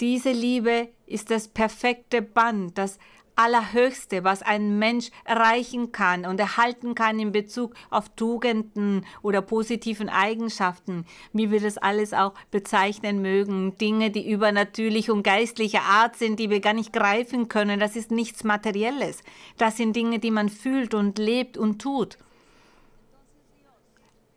[0.00, 2.98] Diese Liebe ist das perfekte Band, das
[3.36, 10.08] Allerhöchste, was ein Mensch erreichen kann und erhalten kann in Bezug auf Tugenden oder positiven
[10.08, 13.76] Eigenschaften, wie wir das alles auch bezeichnen mögen.
[13.78, 17.78] Dinge, die übernatürlich und geistlicher Art sind, die wir gar nicht greifen können.
[17.78, 19.22] Das ist nichts Materielles.
[19.58, 22.16] Das sind Dinge, die man fühlt und lebt und tut.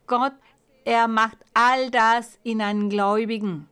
[0.08, 0.34] Gott,
[0.84, 3.70] er macht all das in einen Gläubigen.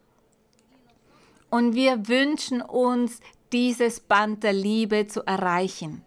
[1.50, 6.04] Und wir wünschen uns dieses Band der Liebe zu erreichen.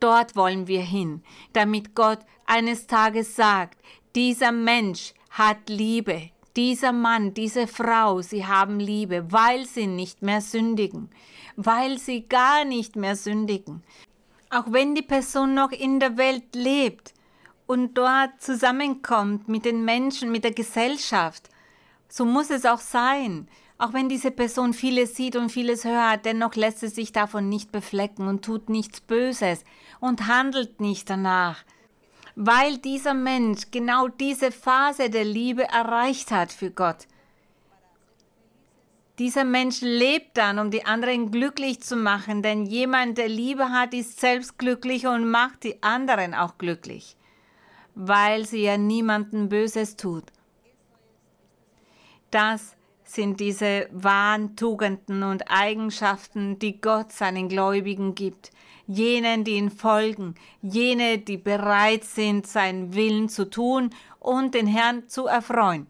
[0.00, 3.78] Dort wollen wir hin, damit Gott eines Tages sagt,
[4.14, 10.40] dieser Mensch hat Liebe, dieser Mann, diese Frau, sie haben Liebe, weil sie nicht mehr
[10.40, 11.08] sündigen,
[11.56, 13.82] weil sie gar nicht mehr sündigen.
[14.50, 17.14] Auch wenn die Person noch in der Welt lebt
[17.66, 21.48] und dort zusammenkommt mit den Menschen, mit der Gesellschaft,
[22.08, 23.48] so muss es auch sein.
[23.82, 27.72] Auch wenn diese Person vieles sieht und vieles hört, dennoch lässt sie sich davon nicht
[27.72, 29.64] beflecken und tut nichts Böses
[29.98, 31.64] und handelt nicht danach,
[32.36, 37.08] weil dieser Mensch genau diese Phase der Liebe erreicht hat für Gott.
[39.18, 43.94] dieser Mensch lebt dann, um die anderen glücklich zu machen, denn jemand, der Liebe hat,
[43.94, 47.16] ist selbst glücklich und macht die anderen auch glücklich,
[47.96, 50.26] weil sie ja niemandem Böses tut.
[52.30, 52.76] Das
[53.14, 58.50] sind diese wahren Tugenden und Eigenschaften, die Gott seinen Gläubigen gibt,
[58.86, 65.08] jenen, die ihn folgen, jene, die bereit sind, seinen Willen zu tun und den Herrn
[65.08, 65.86] zu erfreuen.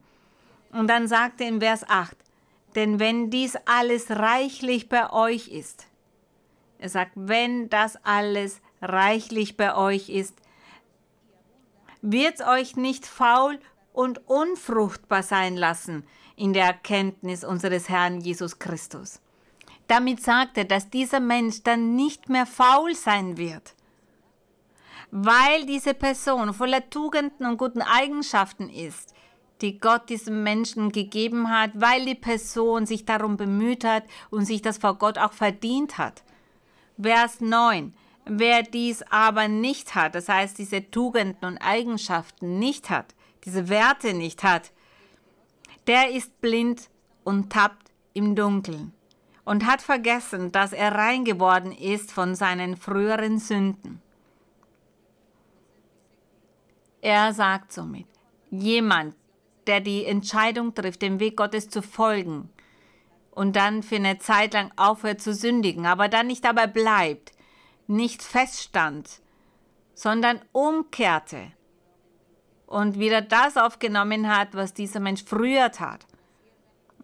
[0.73, 2.17] Und dann sagt er in Vers 8,
[2.75, 5.87] denn wenn dies alles reichlich bei euch ist,
[6.79, 10.35] er sagt, wenn das alles reichlich bei euch ist,
[12.01, 13.61] wird es euch nicht faul
[13.93, 16.05] und unfruchtbar sein lassen
[16.37, 19.21] in der Erkenntnis unseres Herrn Jesus Christus.
[19.89, 23.75] Damit sagt er, dass dieser Mensch dann nicht mehr faul sein wird,
[25.11, 29.15] weil diese Person voller Tugenden und guten Eigenschaften ist,
[29.61, 34.63] die Gott diesem Menschen gegeben hat, weil die Person sich darum bemüht hat und sich
[34.63, 36.23] das vor Gott auch verdient hat.
[37.01, 37.95] Vers 9.
[38.25, 43.15] Wer dies aber nicht hat, das heißt diese Tugenden und Eigenschaften nicht hat,
[43.45, 44.71] diese Werte nicht hat,
[45.87, 46.91] der ist blind
[47.25, 48.93] und tappt im Dunkeln
[49.45, 54.01] und hat vergessen, dass er rein geworden ist von seinen früheren Sünden.
[57.01, 58.07] Er sagt somit,
[58.51, 59.17] jemand,
[59.67, 62.51] der die Entscheidung trifft, dem Weg Gottes zu folgen
[63.33, 67.33] und dann für eine Zeit lang aufhört zu sündigen, aber dann nicht dabei bleibt,
[67.89, 69.21] nicht feststand,
[69.95, 71.53] sondern umkehrte
[72.73, 76.07] und wieder das aufgenommen hat, was dieser Mensch früher tat.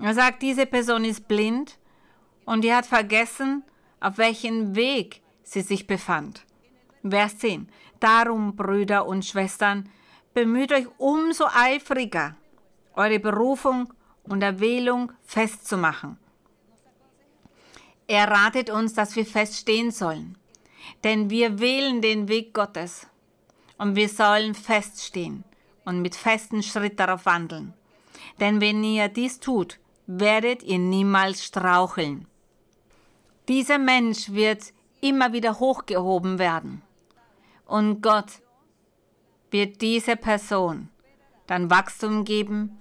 [0.00, 1.78] Er sagt, diese Person ist blind
[2.46, 3.62] und die hat vergessen,
[4.00, 6.46] auf welchem Weg sie sich befand.
[7.06, 7.68] Vers 10.
[8.00, 9.90] Darum, Brüder und Schwestern,
[10.32, 12.34] bemüht euch umso eifriger,
[12.94, 16.16] eure Berufung und Erwählung festzumachen.
[18.06, 20.38] Er ratet uns, dass wir feststehen sollen,
[21.04, 23.06] denn wir wählen den Weg Gottes
[23.76, 25.44] und wir sollen feststehen
[25.88, 27.72] und mit festem Schritt darauf wandeln.
[28.40, 32.26] Denn wenn ihr dies tut, werdet ihr niemals straucheln.
[33.48, 36.82] Dieser Mensch wird immer wieder hochgehoben werden.
[37.64, 38.42] Und Gott
[39.50, 40.90] wird dieser Person
[41.46, 42.78] dann Wachstum geben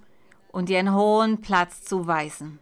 [0.51, 2.59] und ihr einen hohen Platz zuweisen.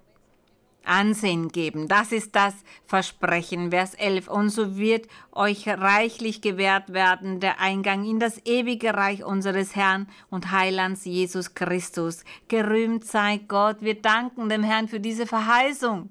[0.86, 2.54] Ansehen geben, das ist das
[2.86, 4.28] Versprechen, Vers 11.
[4.28, 10.08] Und so wird euch reichlich gewährt werden der Eingang in das ewige Reich unseres Herrn
[10.30, 12.24] und Heilands Jesus Christus.
[12.48, 16.10] Gerühmt sei Gott, wir danken dem Herrn für diese Verheißung.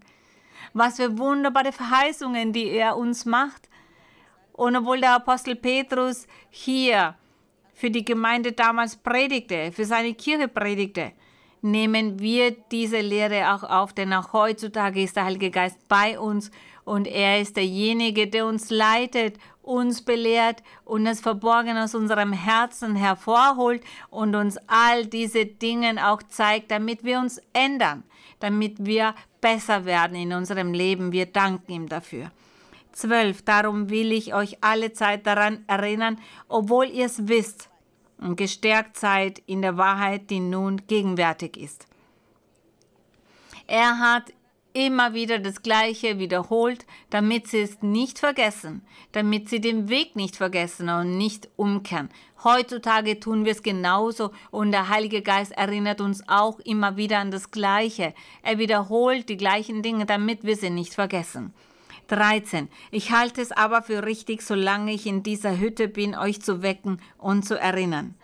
[0.73, 3.69] Was für wunderbare Verheißungen, die er uns macht.
[4.53, 7.17] Und obwohl der Apostel Petrus hier
[7.75, 11.13] für die Gemeinde damals predigte, für seine Kirche predigte,
[11.65, 16.51] nehmen wir diese Lehre auch auf, denn auch heutzutage ist der Heilige Geist bei uns
[16.85, 22.95] und er ist derjenige, der uns leitet, uns belehrt und das Verborgene aus unserem Herzen
[22.95, 28.05] hervorholt und uns all diese Dinge auch zeigt, damit wir uns ändern,
[28.41, 31.13] damit wir besser werden in unserem Leben.
[31.13, 32.31] Wir danken ihm dafür.
[32.93, 33.43] 12.
[33.43, 37.71] Darum will ich euch alle Zeit daran erinnern, obwohl ihr es wisst
[38.25, 41.87] und gestärkt seid in der Wahrheit, die nun gegenwärtig ist.
[43.67, 44.33] Er hat
[44.73, 48.83] immer wieder das Gleiche wiederholt, damit sie es nicht vergessen,
[49.13, 52.09] damit sie den Weg nicht vergessen und nicht umkehren.
[52.43, 57.31] Heutzutage tun wir es genauso und der Heilige Geist erinnert uns auch immer wieder an
[57.31, 58.15] das Gleiche.
[58.43, 61.55] Er wiederholt die gleichen Dinge, damit wir sie nicht vergessen.
[62.09, 62.69] 13.
[62.91, 67.01] Ich halte es aber für richtig, solange ich in dieser Hütte bin, euch zu wecken
[67.19, 68.15] und zu erinnern.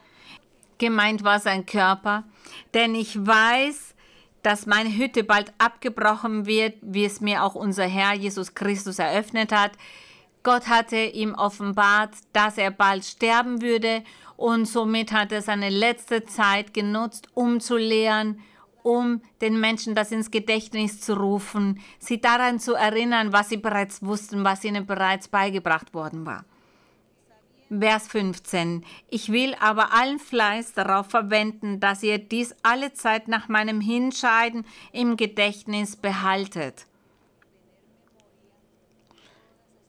[0.78, 2.24] Gemeint war sein Körper,
[2.72, 3.94] denn ich weiß,
[4.42, 9.52] dass meine Hütte bald abgebrochen wird, wie es mir auch unser Herr Jesus Christus eröffnet
[9.52, 9.72] hat.
[10.42, 14.02] Gott hatte ihm offenbart, dass er bald sterben würde
[14.38, 18.40] und somit hat er seine letzte Zeit genutzt, um zu lehren,
[18.82, 24.02] um den Menschen das ins Gedächtnis zu rufen, sie daran zu erinnern, was sie bereits
[24.02, 26.44] wussten, was ihnen bereits beigebracht worden war.
[27.70, 28.84] Vers 15.
[29.10, 34.66] Ich will aber allen Fleiß darauf verwenden, dass ihr dies alle Zeit nach meinem Hinscheiden
[34.92, 36.86] im Gedächtnis behaltet.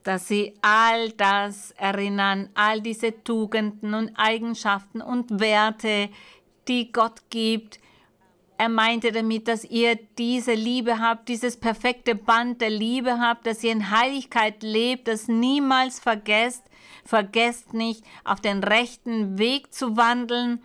[0.04, 6.10] Dass sie all das erinnern, all diese Tugenden und Eigenschaften und Werte,
[6.68, 7.80] die Gott gibt,
[8.62, 13.64] er meinte damit, dass ihr diese Liebe habt, dieses perfekte Band der Liebe habt, dass
[13.64, 16.64] ihr in Heiligkeit lebt, das niemals vergesst.
[17.04, 20.62] Vergesst nicht, auf den rechten Weg zu wandeln,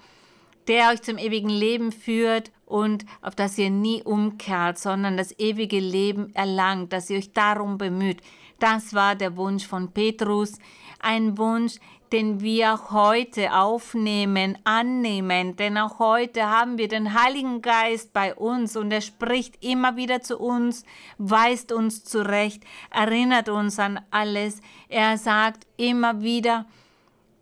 [0.69, 5.81] der euch zum ewigen Leben führt und auf das ihr nie umkehrt, sondern das ewige
[5.81, 8.21] Leben erlangt, dass ihr euch darum bemüht.
[8.59, 10.59] Das war der Wunsch von Petrus,
[11.01, 11.77] ein Wunsch,
[12.13, 18.77] den wir heute aufnehmen, annehmen, denn auch heute haben wir den Heiligen Geist bei uns
[18.77, 20.85] und er spricht immer wieder zu uns,
[21.19, 24.61] weist uns zurecht, erinnert uns an alles.
[24.89, 26.67] Er sagt immer wieder,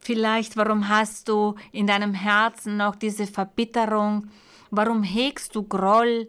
[0.00, 4.28] vielleicht, warum hast du in deinem Herzen noch diese Verbitterung?
[4.70, 6.28] Warum hegst du Groll?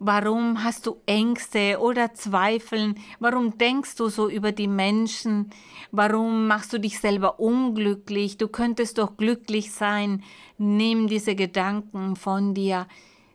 [0.00, 3.00] Warum hast du Ängste oder Zweifeln?
[3.18, 5.50] Warum denkst du so über die Menschen?
[5.90, 8.36] Warum machst du dich selber unglücklich?
[8.38, 10.22] Du könntest doch glücklich sein.
[10.56, 12.86] Nimm diese Gedanken von dir.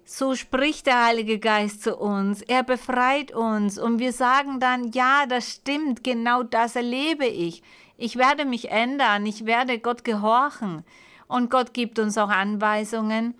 [0.05, 2.41] So spricht der Heilige Geist zu uns.
[2.41, 7.61] Er befreit uns und wir sagen dann, ja, das stimmt, genau das erlebe ich.
[7.97, 10.85] Ich werde mich ändern, ich werde Gott gehorchen.
[11.27, 13.35] Und Gott gibt uns auch Anweisungen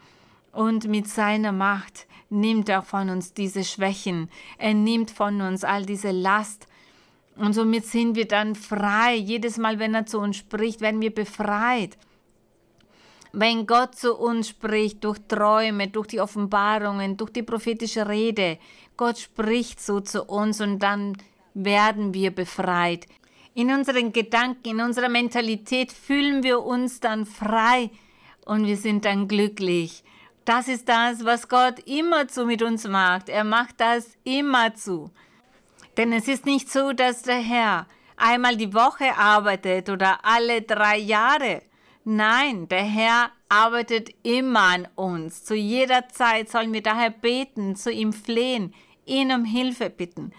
[0.51, 4.29] und mit seiner Macht nimmt er von uns diese Schwächen.
[4.57, 6.67] Er nimmt von uns all diese Last.
[7.35, 9.15] Und somit sind wir dann frei.
[9.15, 11.97] Jedes Mal, wenn er zu uns spricht, werden wir befreit.
[13.31, 18.59] Wenn Gott zu uns spricht, durch Träume, durch die Offenbarungen, durch die prophetische Rede,
[18.95, 21.17] Gott spricht so zu uns und dann
[21.55, 23.07] werden wir befreit.
[23.55, 27.89] In unseren Gedanken, in unserer Mentalität fühlen wir uns dann frei
[28.45, 30.03] und wir sind dann glücklich.
[30.45, 33.29] Das ist das, was Gott immerzu mit uns macht.
[33.29, 35.09] Er macht das immerzu.
[35.97, 37.87] Denn es ist nicht so, dass der Herr
[38.17, 41.61] einmal die Woche arbeitet oder alle drei Jahre.
[42.03, 45.45] Nein, der Herr arbeitet immer an uns.
[45.45, 48.73] Zu jeder Zeit sollen wir daher beten, zu ihm flehen,
[49.05, 50.33] ihn um Hilfe bitten.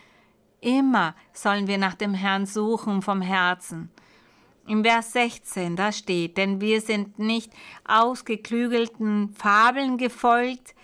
[0.61, 3.91] Immer sollen wir nach dem Herrn suchen vom Herzen.
[4.67, 7.53] Im Vers 16, da steht, denn wir sind nicht
[7.87, 10.75] ausgeklügelten Fabeln gefolgt,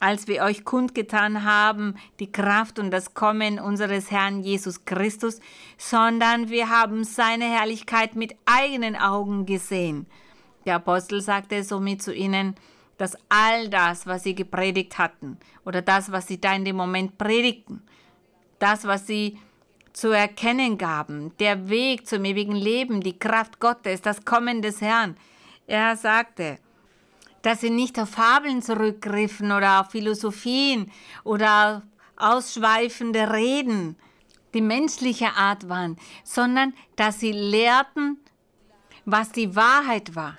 [0.00, 5.40] als wir euch kundgetan haben, die Kraft und das Kommen unseres Herrn Jesus Christus,
[5.76, 10.06] sondern wir haben seine Herrlichkeit mit eigenen Augen gesehen.
[10.66, 12.54] Der Apostel sagte somit zu ihnen,
[12.96, 17.18] dass all das, was sie gepredigt hatten, oder das, was sie da in dem Moment
[17.18, 17.82] predigten,
[18.58, 19.38] das, was sie
[19.98, 25.16] zu erkennen gaben, der Weg zum ewigen Leben, die Kraft Gottes, das Kommen des Herrn.
[25.66, 26.60] Er sagte,
[27.42, 30.92] dass sie nicht auf Fabeln zurückgriffen oder auf Philosophien
[31.24, 31.82] oder
[32.16, 33.96] ausschweifende Reden,
[34.54, 38.18] die menschliche Art waren, sondern dass sie lehrten,
[39.04, 40.38] was die Wahrheit war,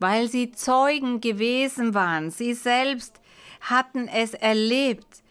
[0.00, 2.32] weil sie Zeugen gewesen waren.
[2.32, 3.20] Sie selbst
[3.60, 5.22] hatten es erlebt.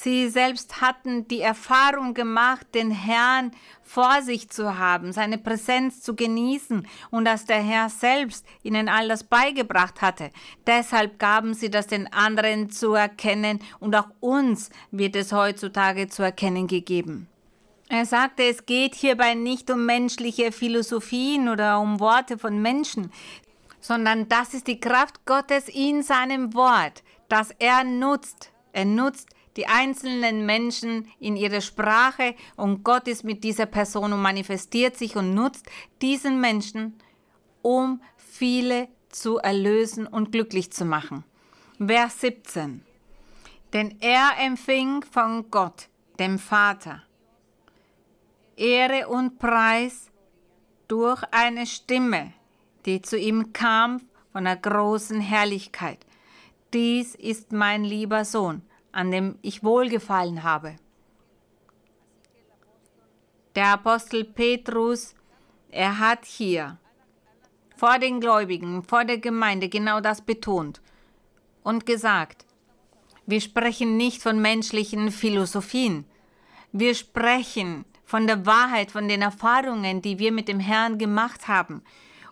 [0.00, 3.50] Sie selbst hatten die Erfahrung gemacht, den Herrn
[3.82, 9.08] vor sich zu haben, seine Präsenz zu genießen und dass der Herr selbst ihnen all
[9.08, 10.30] das beigebracht hatte.
[10.68, 16.22] Deshalb gaben sie das den anderen zu erkennen und auch uns wird es heutzutage zu
[16.22, 17.26] erkennen gegeben.
[17.88, 23.10] Er sagte, es geht hierbei nicht um menschliche Philosophien oder um Worte von Menschen,
[23.80, 28.52] sondern das ist die Kraft Gottes in seinem Wort, das er nutzt.
[28.72, 34.22] Er nutzt die einzelnen Menschen in ihrer Sprache und Gott ist mit dieser Person und
[34.22, 35.66] manifestiert sich und nutzt
[36.00, 36.96] diesen Menschen,
[37.60, 41.24] um viele zu erlösen und glücklich zu machen.
[41.84, 42.84] Vers 17.
[43.72, 45.88] Denn er empfing von Gott,
[46.20, 47.02] dem Vater,
[48.56, 50.08] Ehre und Preis
[50.86, 52.32] durch eine Stimme,
[52.86, 55.98] die zu ihm kam von einer großen Herrlichkeit.
[56.72, 58.62] Dies ist mein lieber Sohn,
[58.98, 60.74] an dem ich wohlgefallen habe.
[63.54, 65.14] Der Apostel Petrus,
[65.70, 66.78] er hat hier
[67.76, 70.80] vor den Gläubigen, vor der Gemeinde genau das betont
[71.62, 72.44] und gesagt,
[73.24, 76.04] wir sprechen nicht von menschlichen Philosophien,
[76.72, 81.84] wir sprechen von der Wahrheit, von den Erfahrungen, die wir mit dem Herrn gemacht haben.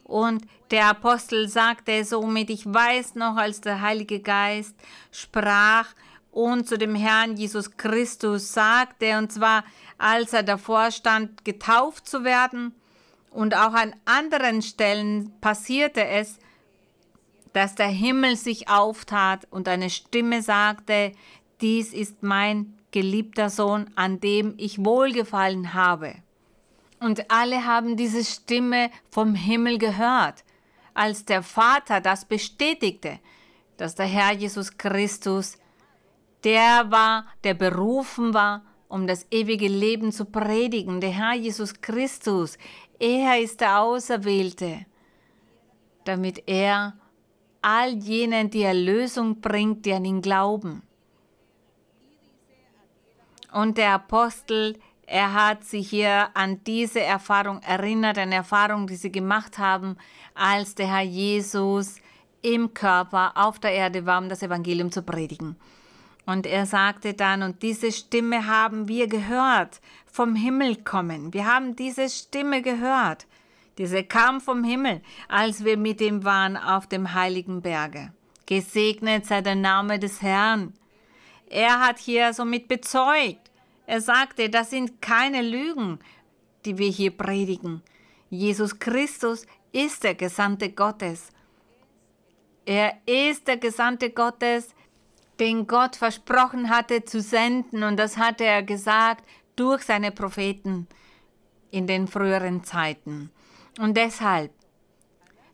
[0.02, 4.74] Und der Apostel sagte somit, ich weiß noch, als der Heilige Geist
[5.12, 5.94] sprach
[6.36, 9.64] und zu dem Herrn Jesus Christus sagte, und zwar
[9.96, 12.74] als er davor stand, getauft zu werden.
[13.30, 16.38] Und auch an anderen Stellen passierte es,
[17.54, 21.12] dass der Himmel sich auftat und eine Stimme sagte,
[21.62, 26.16] dies ist mein geliebter Sohn, an dem ich wohlgefallen habe.
[27.00, 30.44] Und alle haben diese Stimme vom Himmel gehört,
[30.92, 33.20] als der Vater das bestätigte,
[33.78, 35.56] dass der Herr Jesus Christus
[36.46, 41.00] der war, der berufen war, um das ewige Leben zu predigen.
[41.00, 42.56] Der Herr Jesus Christus,
[43.00, 44.86] er ist der Auserwählte,
[46.04, 46.94] damit er
[47.62, 50.82] all jenen die Erlösung bringt, die an ihn glauben.
[53.52, 59.10] Und der Apostel, er hat sich hier an diese Erfahrung erinnert, eine Erfahrung, die sie
[59.10, 59.96] gemacht haben,
[60.32, 61.96] als der Herr Jesus
[62.40, 65.56] im Körper auf der Erde war, um das Evangelium zu predigen.
[66.26, 71.32] Und er sagte dann, und diese Stimme haben wir gehört, vom Himmel kommen.
[71.32, 73.26] Wir haben diese Stimme gehört.
[73.78, 78.12] Diese kam vom Himmel, als wir mit ihm waren auf dem heiligen Berge.
[78.46, 80.72] Gesegnet sei der Name des Herrn.
[81.48, 83.50] Er hat hier somit bezeugt.
[83.86, 86.00] Er sagte, das sind keine Lügen,
[86.64, 87.82] die wir hier predigen.
[88.30, 91.28] Jesus Christus ist der Gesandte Gottes.
[92.64, 94.74] Er ist der Gesandte Gottes,
[95.40, 99.24] den Gott versprochen hatte zu senden und das hatte er gesagt
[99.54, 100.86] durch seine Propheten
[101.70, 103.30] in den früheren Zeiten.
[103.78, 104.52] Und deshalb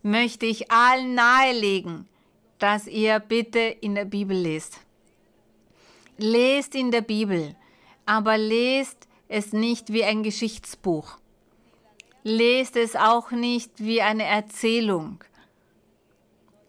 [0.03, 2.09] möchte ich allen nahelegen,
[2.59, 4.79] dass ihr bitte in der Bibel lest.
[6.17, 7.57] Lest in der Bibel,
[8.07, 11.19] aber lest es nicht wie ein Geschichtsbuch.
[12.23, 15.25] Lest es auch nicht wie eine Erzählung.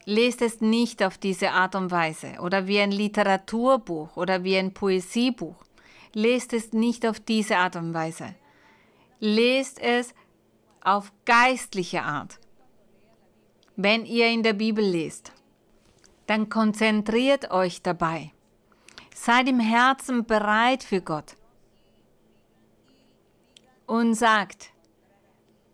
[0.05, 4.73] Lest es nicht auf diese Art und Weise oder wie ein Literaturbuch oder wie ein
[4.73, 5.55] Poesiebuch.
[6.13, 8.35] Lest es nicht auf diese Art und Weise.
[9.19, 10.13] Lest es
[10.81, 12.39] auf geistliche Art.
[13.75, 15.31] Wenn ihr in der Bibel lest,
[16.27, 18.31] dann konzentriert euch dabei.
[19.15, 21.37] Seid im Herzen bereit für Gott
[23.85, 24.71] und sagt,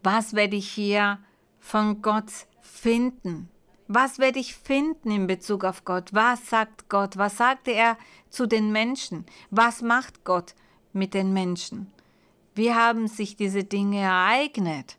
[0.03, 1.19] was werde ich hier
[1.59, 3.49] von Gott finden?
[3.91, 6.13] Was werde ich finden in Bezug auf Gott?
[6.13, 7.17] Was sagt Gott?
[7.17, 7.97] Was sagte er
[8.29, 9.25] zu den Menschen?
[9.49, 10.53] Was macht Gott
[10.93, 11.91] mit den Menschen?
[12.53, 14.95] Wie haben sich diese Dinge ereignet?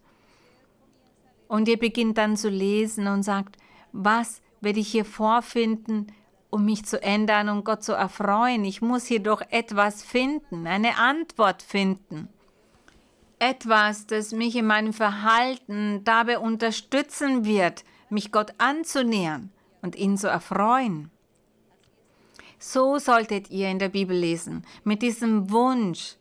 [1.47, 3.59] Und ihr beginnt dann zu lesen und sagt,
[3.93, 6.09] was werde ich hier vorfinden,
[6.51, 8.65] um mich zu ändern und Gott zu erfreuen?
[8.65, 12.29] Ich muss hier doch etwas finden, eine Antwort finden.
[13.39, 19.51] Etwas, das mich in meinem Verhalten dabei unterstützen wird, mich Gott anzunähern
[19.83, 21.11] und ihn zu erfreuen.
[22.59, 26.17] So solltet ihr in der Bibel lesen, mit diesem Wunsch,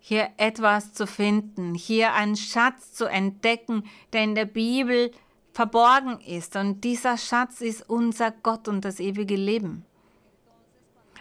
[0.00, 5.10] hier etwas zu finden, hier einen Schatz zu entdecken, der in der Bibel
[5.52, 6.56] verborgen ist.
[6.56, 9.86] Und dieser Schatz ist unser Gott und das ewige Leben.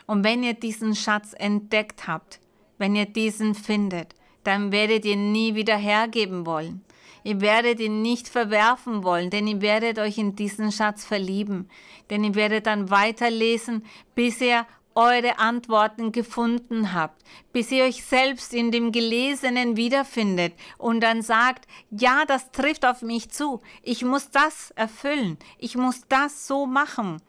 [0.06, 2.42] Und wenn ihr diesen Schatz entdeckt habt,
[2.78, 6.84] wenn ihr diesen findet, dann werdet ihr nie wieder hergeben wollen.
[7.24, 11.70] Ihr werdet ihn nicht verwerfen wollen, denn ihr werdet euch in diesen Schatz verlieben.
[12.10, 14.66] Denn ihr werdet dann weiterlesen, bis ihr
[14.96, 21.66] eure Antworten gefunden habt, bis ihr euch selbst in dem Gelesenen wiederfindet und dann sagt,
[21.90, 27.22] ja, das trifft auf mich zu, ich muss das erfüllen, ich muss das so machen,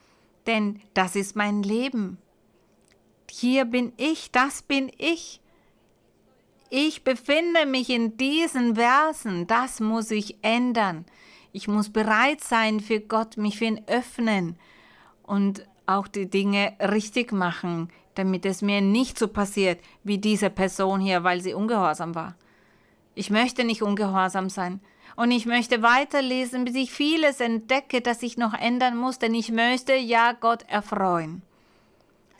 [0.46, 2.18] denn das ist mein Leben.
[3.30, 5.40] Hier bin ich, das bin ich.
[6.76, 11.04] Ich befinde mich in diesen Versen, das muss ich ändern.
[11.52, 14.58] Ich muss bereit sein für Gott, mich für ihn öffnen
[15.22, 20.98] und auch die Dinge richtig machen, damit es mir nicht so passiert wie diese Person
[20.98, 22.34] hier, weil sie ungehorsam war.
[23.14, 24.80] Ich möchte nicht ungehorsam sein.
[25.14, 29.52] Und ich möchte weiterlesen, bis ich vieles entdecke, das ich noch ändern muss, denn ich
[29.52, 31.42] möchte ja Gott erfreuen.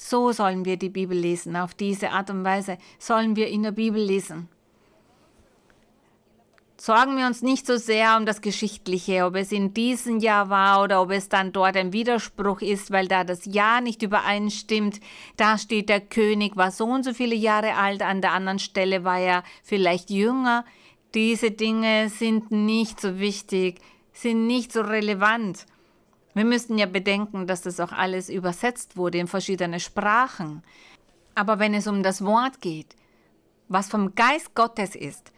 [0.07, 1.57] So sollen wir die Bibel lesen.
[1.57, 4.51] Auf diese Art und Weise sollen wir in der Bibel lesen.
[6.77, 10.83] Sorgen wir uns nicht so sehr um das Geschichtliche, ob es in diesem Jahr war
[10.83, 15.01] oder ob es dann dort ein Widerspruch ist, weil da das Jahr nicht übereinstimmt.
[15.39, 19.05] Da steht der König, war so und so viele Jahre alt, an der anderen Stelle
[19.05, 20.67] war er vielleicht jünger.
[21.15, 23.81] Diese Dinge sind nicht so wichtig,
[24.13, 25.65] sind nicht so relevant.
[26.35, 30.62] Wir müssen ja bedenken, dass das auch alles übersetzt wurde in verschiedene Sprachen.
[31.35, 32.97] Aber wenn es um das Wort geht,
[33.68, 35.32] was vom Geist Gottes ist,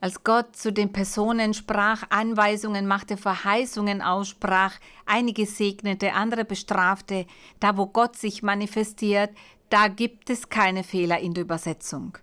[0.00, 7.26] als Gott zu den Personen sprach, Anweisungen machte, Verheißungen aussprach, einige segnete, andere bestrafte,
[7.60, 9.30] da wo Gott sich manifestiert,
[9.68, 12.16] da gibt es keine Fehler in der Übersetzung.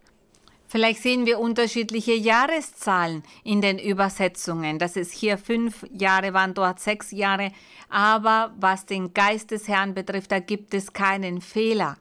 [0.69, 6.81] Vielleicht sehen wir unterschiedliche Jahreszahlen in den Übersetzungen, dass es hier fünf Jahre waren, dort
[6.81, 7.51] sechs Jahre,
[7.89, 11.97] aber was den Geist des Herrn betrifft, da gibt es keinen Fehler.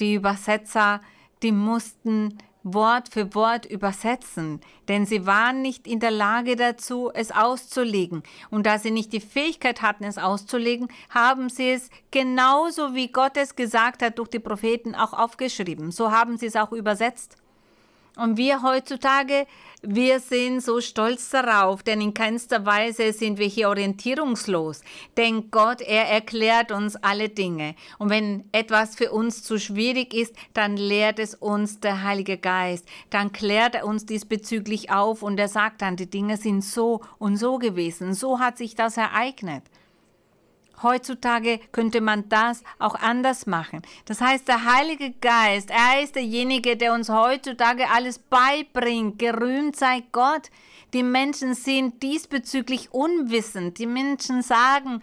[0.00, 1.00] Die Übersetzer,
[1.44, 7.30] die mussten Wort für Wort übersetzen, denn sie waren nicht in der Lage dazu, es
[7.30, 8.24] auszulegen.
[8.50, 13.36] Und da sie nicht die Fähigkeit hatten, es auszulegen, haben sie es genauso wie Gott
[13.36, 15.92] es gesagt hat durch die Propheten auch aufgeschrieben.
[15.92, 17.36] So haben sie es auch übersetzt.
[18.16, 19.46] Und wir heutzutage,
[19.82, 24.80] wir sind so stolz darauf, denn in keinster Weise sind wir hier orientierungslos.
[25.18, 27.74] Denn Gott, er erklärt uns alle Dinge.
[27.98, 32.88] Und wenn etwas für uns zu schwierig ist, dann lehrt es uns der Heilige Geist.
[33.10, 37.36] Dann klärt er uns diesbezüglich auf und er sagt dann, die Dinge sind so und
[37.36, 38.14] so gewesen.
[38.14, 39.62] So hat sich das ereignet.
[40.82, 43.82] Heutzutage könnte man das auch anders machen.
[44.04, 49.18] Das heißt, der Heilige Geist, er ist derjenige, der uns heutzutage alles beibringt.
[49.18, 50.50] Gerühmt sei Gott.
[50.92, 53.78] Die Menschen sind diesbezüglich unwissend.
[53.78, 55.02] Die Menschen sagen,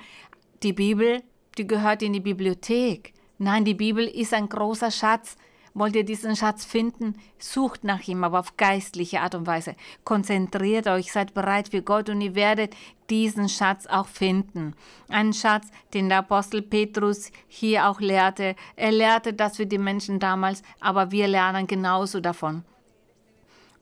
[0.62, 1.22] die Bibel,
[1.58, 3.14] die gehört in die Bibliothek.
[3.38, 5.36] Nein, die Bibel ist ein großer Schatz.
[5.76, 7.16] Wollt ihr diesen Schatz finden?
[7.40, 9.76] Sucht nach ihm, aber auf geistliche Art und Weise.
[10.04, 12.76] Konzentriert euch, seid bereit für Gott und ihr werdet
[13.10, 14.76] diesen Schatz auch finden.
[15.10, 18.56] Ein Schatz, den der Apostel Petrus hier auch lehrte.
[18.76, 22.64] Er lehrte das für die Menschen damals, aber wir lernen genauso davon.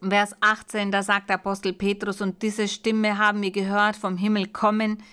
[0.02, 4.48] Vers 18, da sagt der Apostel Petrus, und diese Stimme haben wir gehört vom Himmel
[4.48, 5.04] kommen,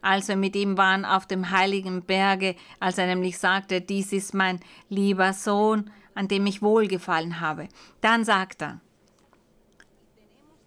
[0.00, 4.32] als wir mit ihm waren auf dem heiligen Berge, als er nämlich sagte, dies ist
[4.32, 7.68] mein lieber Sohn, an dem ich wohlgefallen habe.
[8.00, 8.80] Dann sagt er,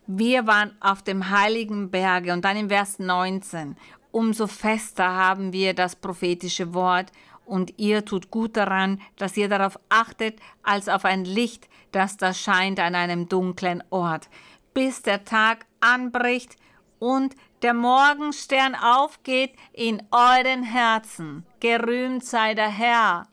[0.07, 3.75] wir waren auf dem heiligen Berge und dann im Vers 19,
[4.11, 7.11] umso fester haben wir das prophetische Wort
[7.45, 12.33] und ihr tut gut daran, dass ihr darauf achtet, als auf ein Licht, das da
[12.33, 14.29] scheint an einem dunklen Ort,
[14.73, 16.55] bis der Tag anbricht
[16.97, 21.45] und der Morgenstern aufgeht in euren Herzen.
[21.59, 23.27] Gerühmt sei der Herr.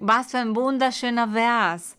[0.00, 1.94] Was für ein wunderschöner Vers.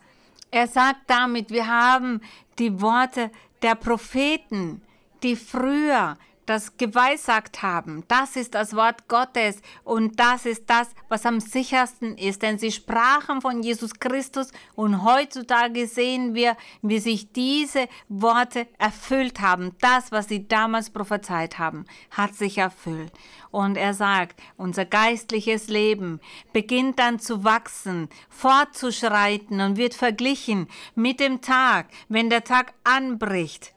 [0.50, 2.22] Er sagt damit, wir haben
[2.58, 3.32] die Worte
[3.62, 4.82] der Propheten,
[5.22, 6.18] die früher
[6.52, 8.04] das geweissagt haben.
[8.10, 12.72] Das ist das Wort Gottes und das ist das, was am sichersten ist, denn sie
[12.72, 19.76] sprachen von Jesus Christus und heutzutage sehen wir, wie sich diese Worte erfüllt haben.
[19.80, 23.14] Das, was sie damals prophezeit haben, hat sich erfüllt.
[23.50, 26.20] Und er sagt, unser geistliches Leben
[26.52, 33.74] beginnt dann zu wachsen, fortzuschreiten und wird verglichen mit dem Tag, wenn der Tag anbricht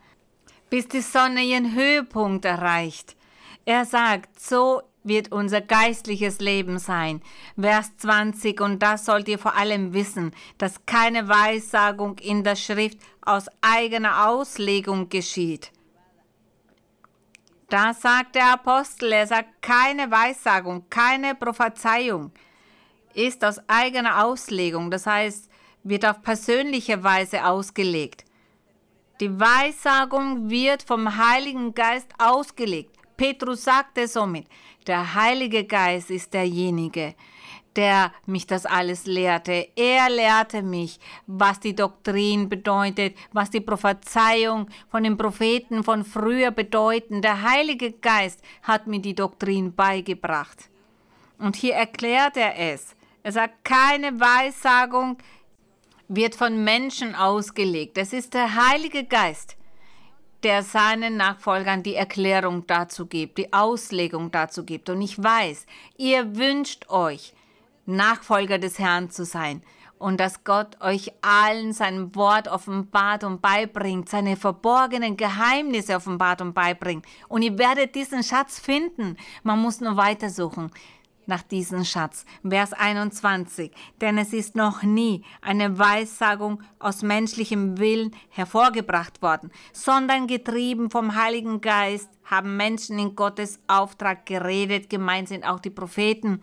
[0.74, 3.14] bis die Sonne ihren Höhepunkt erreicht.
[3.64, 7.22] Er sagt, so wird unser geistliches Leben sein.
[7.56, 12.98] Vers 20, und das sollt ihr vor allem wissen, dass keine Weissagung in der Schrift
[13.22, 15.70] aus eigener Auslegung geschieht.
[17.68, 22.32] Da sagt der Apostel, er sagt, keine Weissagung, keine Prophezeiung
[23.14, 25.48] ist aus eigener Auslegung, das heißt,
[25.84, 28.24] wird auf persönliche Weise ausgelegt.
[29.20, 32.96] Die Weissagung wird vom Heiligen Geist ausgelegt.
[33.16, 34.46] Petrus sagte somit,
[34.88, 37.14] der Heilige Geist ist derjenige,
[37.76, 39.68] der mich das alles lehrte.
[39.76, 40.98] Er lehrte mich,
[41.28, 47.22] was die Doktrin bedeutet, was die Prophezeiung von den Propheten von früher bedeuten.
[47.22, 50.70] Der Heilige Geist hat mir die Doktrin beigebracht.
[51.38, 52.96] Und hier erklärt er es.
[53.22, 55.18] Er sagt, keine Weissagung
[56.16, 57.98] wird von Menschen ausgelegt.
[57.98, 59.56] Es ist der Heilige Geist,
[60.42, 64.90] der seinen Nachfolgern die Erklärung dazu gibt, die Auslegung dazu gibt.
[64.90, 67.32] Und ich weiß, ihr wünscht euch,
[67.86, 69.62] Nachfolger des Herrn zu sein
[69.98, 76.54] und dass Gott euch allen sein Wort offenbart und beibringt, seine verborgenen Geheimnisse offenbart und
[76.54, 77.06] beibringt.
[77.28, 79.16] Und ihr werdet diesen Schatz finden.
[79.42, 80.70] Man muss nur weitersuchen
[81.28, 82.24] nach diesem Schatz.
[82.48, 83.70] Vers 21.
[84.00, 91.14] Denn es ist noch nie eine Weissagung aus menschlichem Willen hervorgebracht worden, sondern getrieben vom
[91.14, 96.42] Heiligen Geist haben Menschen in Gottes Auftrag geredet, gemeint sind auch die Propheten.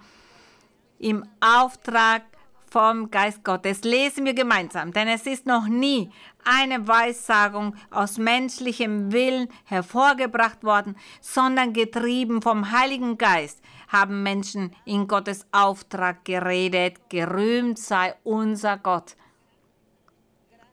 [0.99, 2.23] Im Auftrag
[2.71, 3.83] vom Geist Gottes.
[3.83, 6.09] Lesen wir gemeinsam, denn es ist noch nie
[6.45, 13.61] eine Weissagung aus menschlichem Willen hervorgebracht worden, sondern getrieben vom Heiligen Geist
[13.91, 16.97] haben Menschen in Gottes Auftrag geredet.
[17.09, 19.15] Gerühmt sei unser Gott.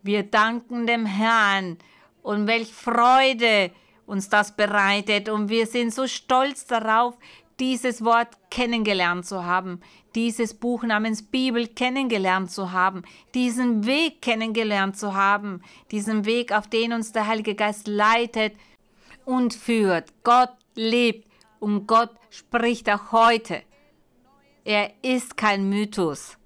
[0.02, 1.78] Wir danken dem Herrn
[2.22, 3.72] und welch Freude
[4.06, 7.18] uns das bereitet und wir sind so stolz darauf,
[7.60, 9.80] dieses Wort kennengelernt zu haben,
[10.14, 13.02] dieses Buch namens Bibel kennengelernt zu haben,
[13.34, 18.54] diesen Weg kennengelernt zu haben, diesen Weg, auf den uns der Heilige Geist leitet
[19.24, 20.12] und führt.
[20.22, 21.27] Gott lebt
[21.60, 23.62] und Gott spricht auch heute.
[24.64, 26.36] Er ist kein Mythos.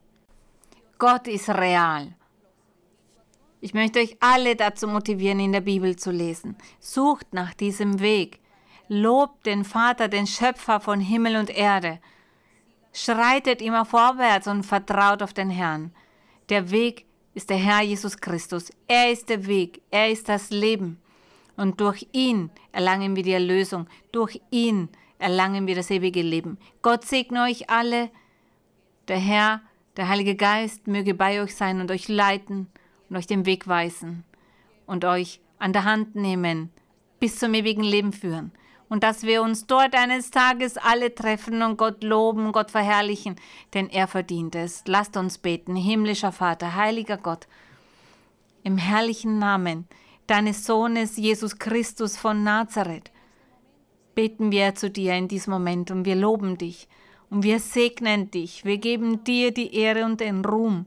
[0.99, 2.15] Gott ist real.
[3.61, 6.57] Ich möchte euch alle dazu motivieren, in der Bibel zu lesen.
[6.81, 8.41] Sucht nach diesem Weg.
[8.89, 12.01] Lobt den Vater, den Schöpfer von Himmel und Erde.
[12.93, 15.95] Schreitet immer vorwärts und vertraut auf den Herrn.
[16.49, 18.71] Der Weg ist der Herr Jesus Christus.
[18.87, 21.01] Er ist der Weg, er ist das Leben.
[21.57, 23.87] Und durch ihn erlangen wir die Erlösung.
[24.11, 24.89] Durch ihn
[25.19, 26.59] erlangen wir das ewige Leben.
[26.83, 28.11] Gott segne euch alle.
[29.09, 29.61] Der Herr,
[29.97, 32.69] der Heilige Geist möge bei euch sein und euch leiten
[33.09, 34.25] und euch den Weg weisen
[34.87, 36.71] und euch an der Hand nehmen,
[37.21, 38.53] bis zum ewigen Leben führen.
[38.89, 43.37] Und dass wir uns dort eines Tages alle treffen und Gott loben, Gott verherrlichen,
[43.73, 44.83] denn er verdient es.
[44.87, 47.47] Lasst uns beten, himmlischer Vater, heiliger Gott,
[48.65, 49.89] im herrlichen Namen
[50.27, 53.11] deines Sohnes Jesus Christus von Nazareth,
[54.15, 56.89] beten wir zu dir in diesem Moment und wir loben dich
[57.31, 58.65] und wir segnen dich.
[58.65, 60.87] Wir geben dir die Ehre und den Ruhm.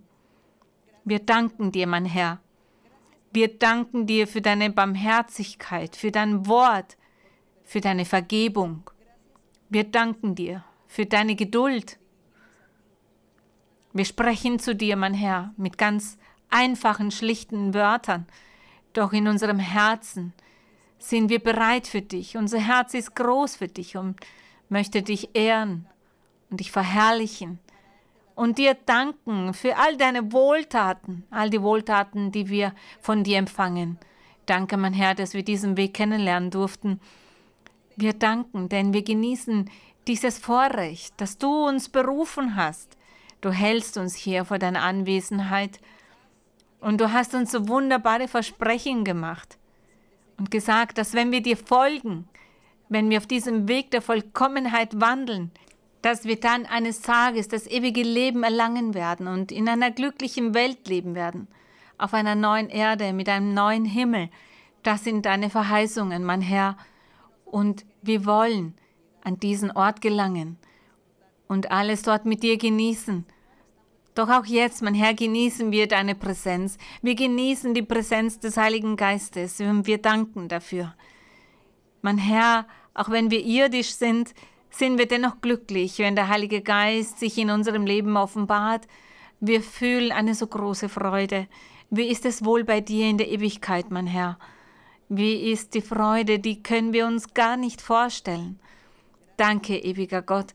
[1.04, 2.40] Wir danken dir, mein Herr.
[3.32, 6.98] Wir danken dir für deine Barmherzigkeit, für dein Wort,
[7.64, 8.90] für deine Vergebung.
[9.70, 12.00] Wir danken dir für deine Geduld.
[13.92, 16.18] Wir sprechen zu dir, mein Herr, mit ganz
[16.50, 18.28] einfachen, schlichten Wörtern,
[18.98, 20.34] doch in unserem Herzen
[20.98, 22.38] sind wir bereit für dich.
[22.38, 24.20] Unser Herz ist groß für dich und
[24.70, 25.86] möchte dich ehren
[26.50, 27.60] und dich verherrlichen
[28.36, 33.98] und dir danken für all deine Wohltaten, all die Wohltaten, die wir von dir empfangen.
[34.46, 37.00] Danke, mein Herr, dass wir diesen Weg kennenlernen durften.
[37.96, 39.70] Wir danken, denn wir genießen
[40.08, 42.98] dieses Vorrecht, dass du uns berufen hast.
[43.41, 45.80] Du hältst uns hier vor deiner Anwesenheit
[46.80, 49.58] und du hast uns so wunderbare Versprechen gemacht
[50.38, 52.28] und gesagt, dass wenn wir dir folgen,
[52.90, 55.52] wenn wir auf diesem Weg der Vollkommenheit wandeln,
[56.02, 60.88] dass wir dann eines Tages das ewige Leben erlangen werden und in einer glücklichen Welt
[60.88, 61.48] leben werden,
[61.98, 64.30] auf einer neuen Erde mit einem neuen Himmel.
[64.84, 66.78] Das sind deine Verheißungen, mein Herr,
[67.46, 68.76] und wir wollen
[69.24, 70.58] an diesen Ort gelangen
[71.48, 73.26] und alles dort mit dir genießen.
[74.16, 76.78] Doch auch jetzt, mein Herr, genießen wir deine Präsenz.
[77.01, 80.95] Wir genießen die Präsenz des Heiligen Geistes und wir danken dafür.
[82.01, 84.34] Mein Herr, auch wenn wir irdisch sind,
[84.70, 88.88] sind wir dennoch glücklich, wenn der Heilige Geist sich in unserem Leben offenbart.
[89.41, 91.47] Wir fühlen eine so große Freude.
[91.89, 94.39] Wie ist es wohl bei dir in der Ewigkeit, mein Herr?
[95.09, 98.59] Wie ist die Freude, die können wir uns gar nicht vorstellen.
[99.38, 100.53] Danke, ewiger Gott.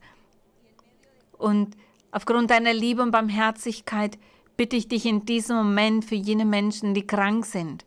[1.37, 1.77] Und
[2.11, 4.17] Aufgrund deiner Liebe und Barmherzigkeit
[4.57, 7.85] bitte ich dich in diesem Moment für jene Menschen, die krank sind.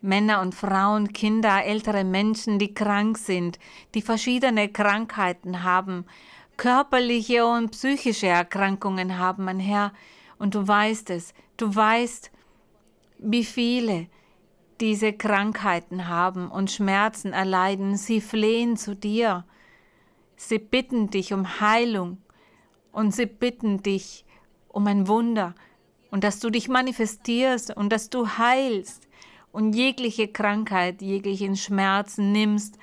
[0.00, 3.58] Männer und Frauen, Kinder, ältere Menschen, die krank sind,
[3.94, 6.06] die verschiedene Krankheiten haben,
[6.56, 9.92] körperliche und psychische Erkrankungen haben, mein Herr.
[10.38, 12.32] Und du weißt es, du weißt,
[13.18, 14.08] wie viele
[14.80, 17.96] diese Krankheiten haben und Schmerzen erleiden.
[17.96, 19.44] Sie flehen zu dir.
[20.34, 22.18] Sie bitten dich um Heilung
[22.92, 24.24] und sie bitten dich
[24.68, 25.54] um ein Wunder
[26.10, 29.08] und dass du dich manifestierst und dass du heilst
[29.50, 32.78] und jegliche Krankheit, jeglichen Schmerzen nimmst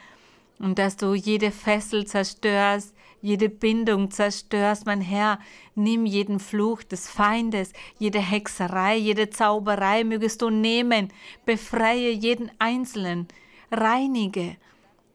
[0.60, 5.40] und dass du jede Fessel zerstörst, jede Bindung zerstörst, mein Herr.
[5.76, 11.10] Nimm jeden Fluch des Feindes, jede Hexerei, jede Zauberei mögest du nehmen.
[11.46, 13.28] Befreie jeden Einzelnen,
[13.72, 14.56] reinige,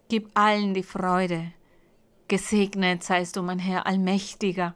[0.09, 1.53] gib allen die Freude.
[2.29, 4.75] Gesegnet seist du, mein Herr, allmächtiger.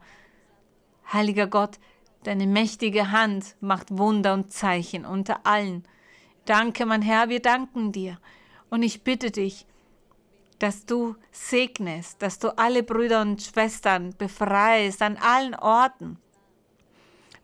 [1.12, 1.78] Heiliger Gott,
[2.24, 5.84] deine mächtige Hand macht Wunder und Zeichen unter allen.
[6.44, 8.18] Danke, mein Herr, wir danken dir.
[8.68, 9.66] Und ich bitte dich,
[10.58, 16.18] dass du segnest, dass du alle Brüder und Schwestern befreist an allen Orten,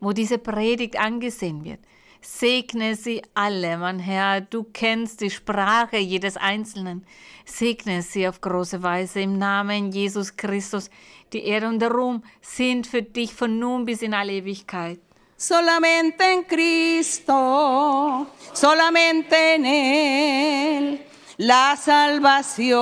[0.01, 1.81] wo diese Predigt angesehen wird.
[2.27, 7.05] Segne sie alle, mein Herr, du kennst die Sprache jedes Einzelnen.
[7.45, 10.89] Segne sie auf große Weise im Namen Jesus Christus.
[11.35, 15.01] Die Ehre und der Ruhm sind für dich von nun bis in alle Ewigkeit.
[15.37, 21.01] Solamente en Cristo, solamente en Él,
[21.37, 22.73] la salvación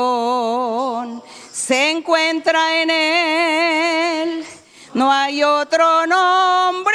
[1.50, 4.44] se encuentra en Él.
[4.94, 6.92] No hay otro nombre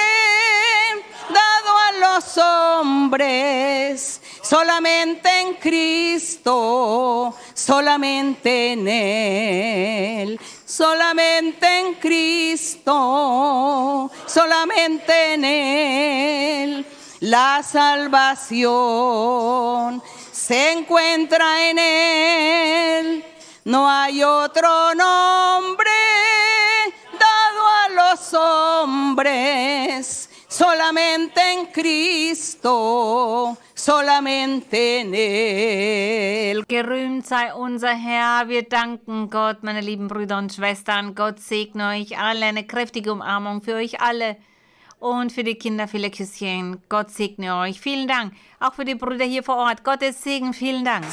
[2.27, 12.91] los hombres, solamente en Cristo, solamente en Él, solamente en Cristo,
[14.25, 16.85] solamente en Él.
[17.21, 18.63] La salvación
[20.31, 23.23] se encuentra en Él.
[23.63, 25.91] No hay otro nombre
[27.19, 30.26] dado a los hombres
[30.57, 36.65] solamente en Cristo, solamente en Él.
[36.67, 41.13] Gerühmt sei unser Herr, wir danken Gott, meine lieben Brüder und Schwestern.
[41.13, 44.37] Gott segne euch alle, eine kräftige Umarmung für euch alle.
[44.99, 46.81] und für die Kinder viele Küsschen.
[46.89, 47.79] Gott segne euch.
[47.79, 48.33] Vielen Dank.
[48.59, 49.83] Auch für die Brüder hier vor Ort.
[49.83, 50.53] Gottes Segen.
[50.53, 51.05] Vielen Dank.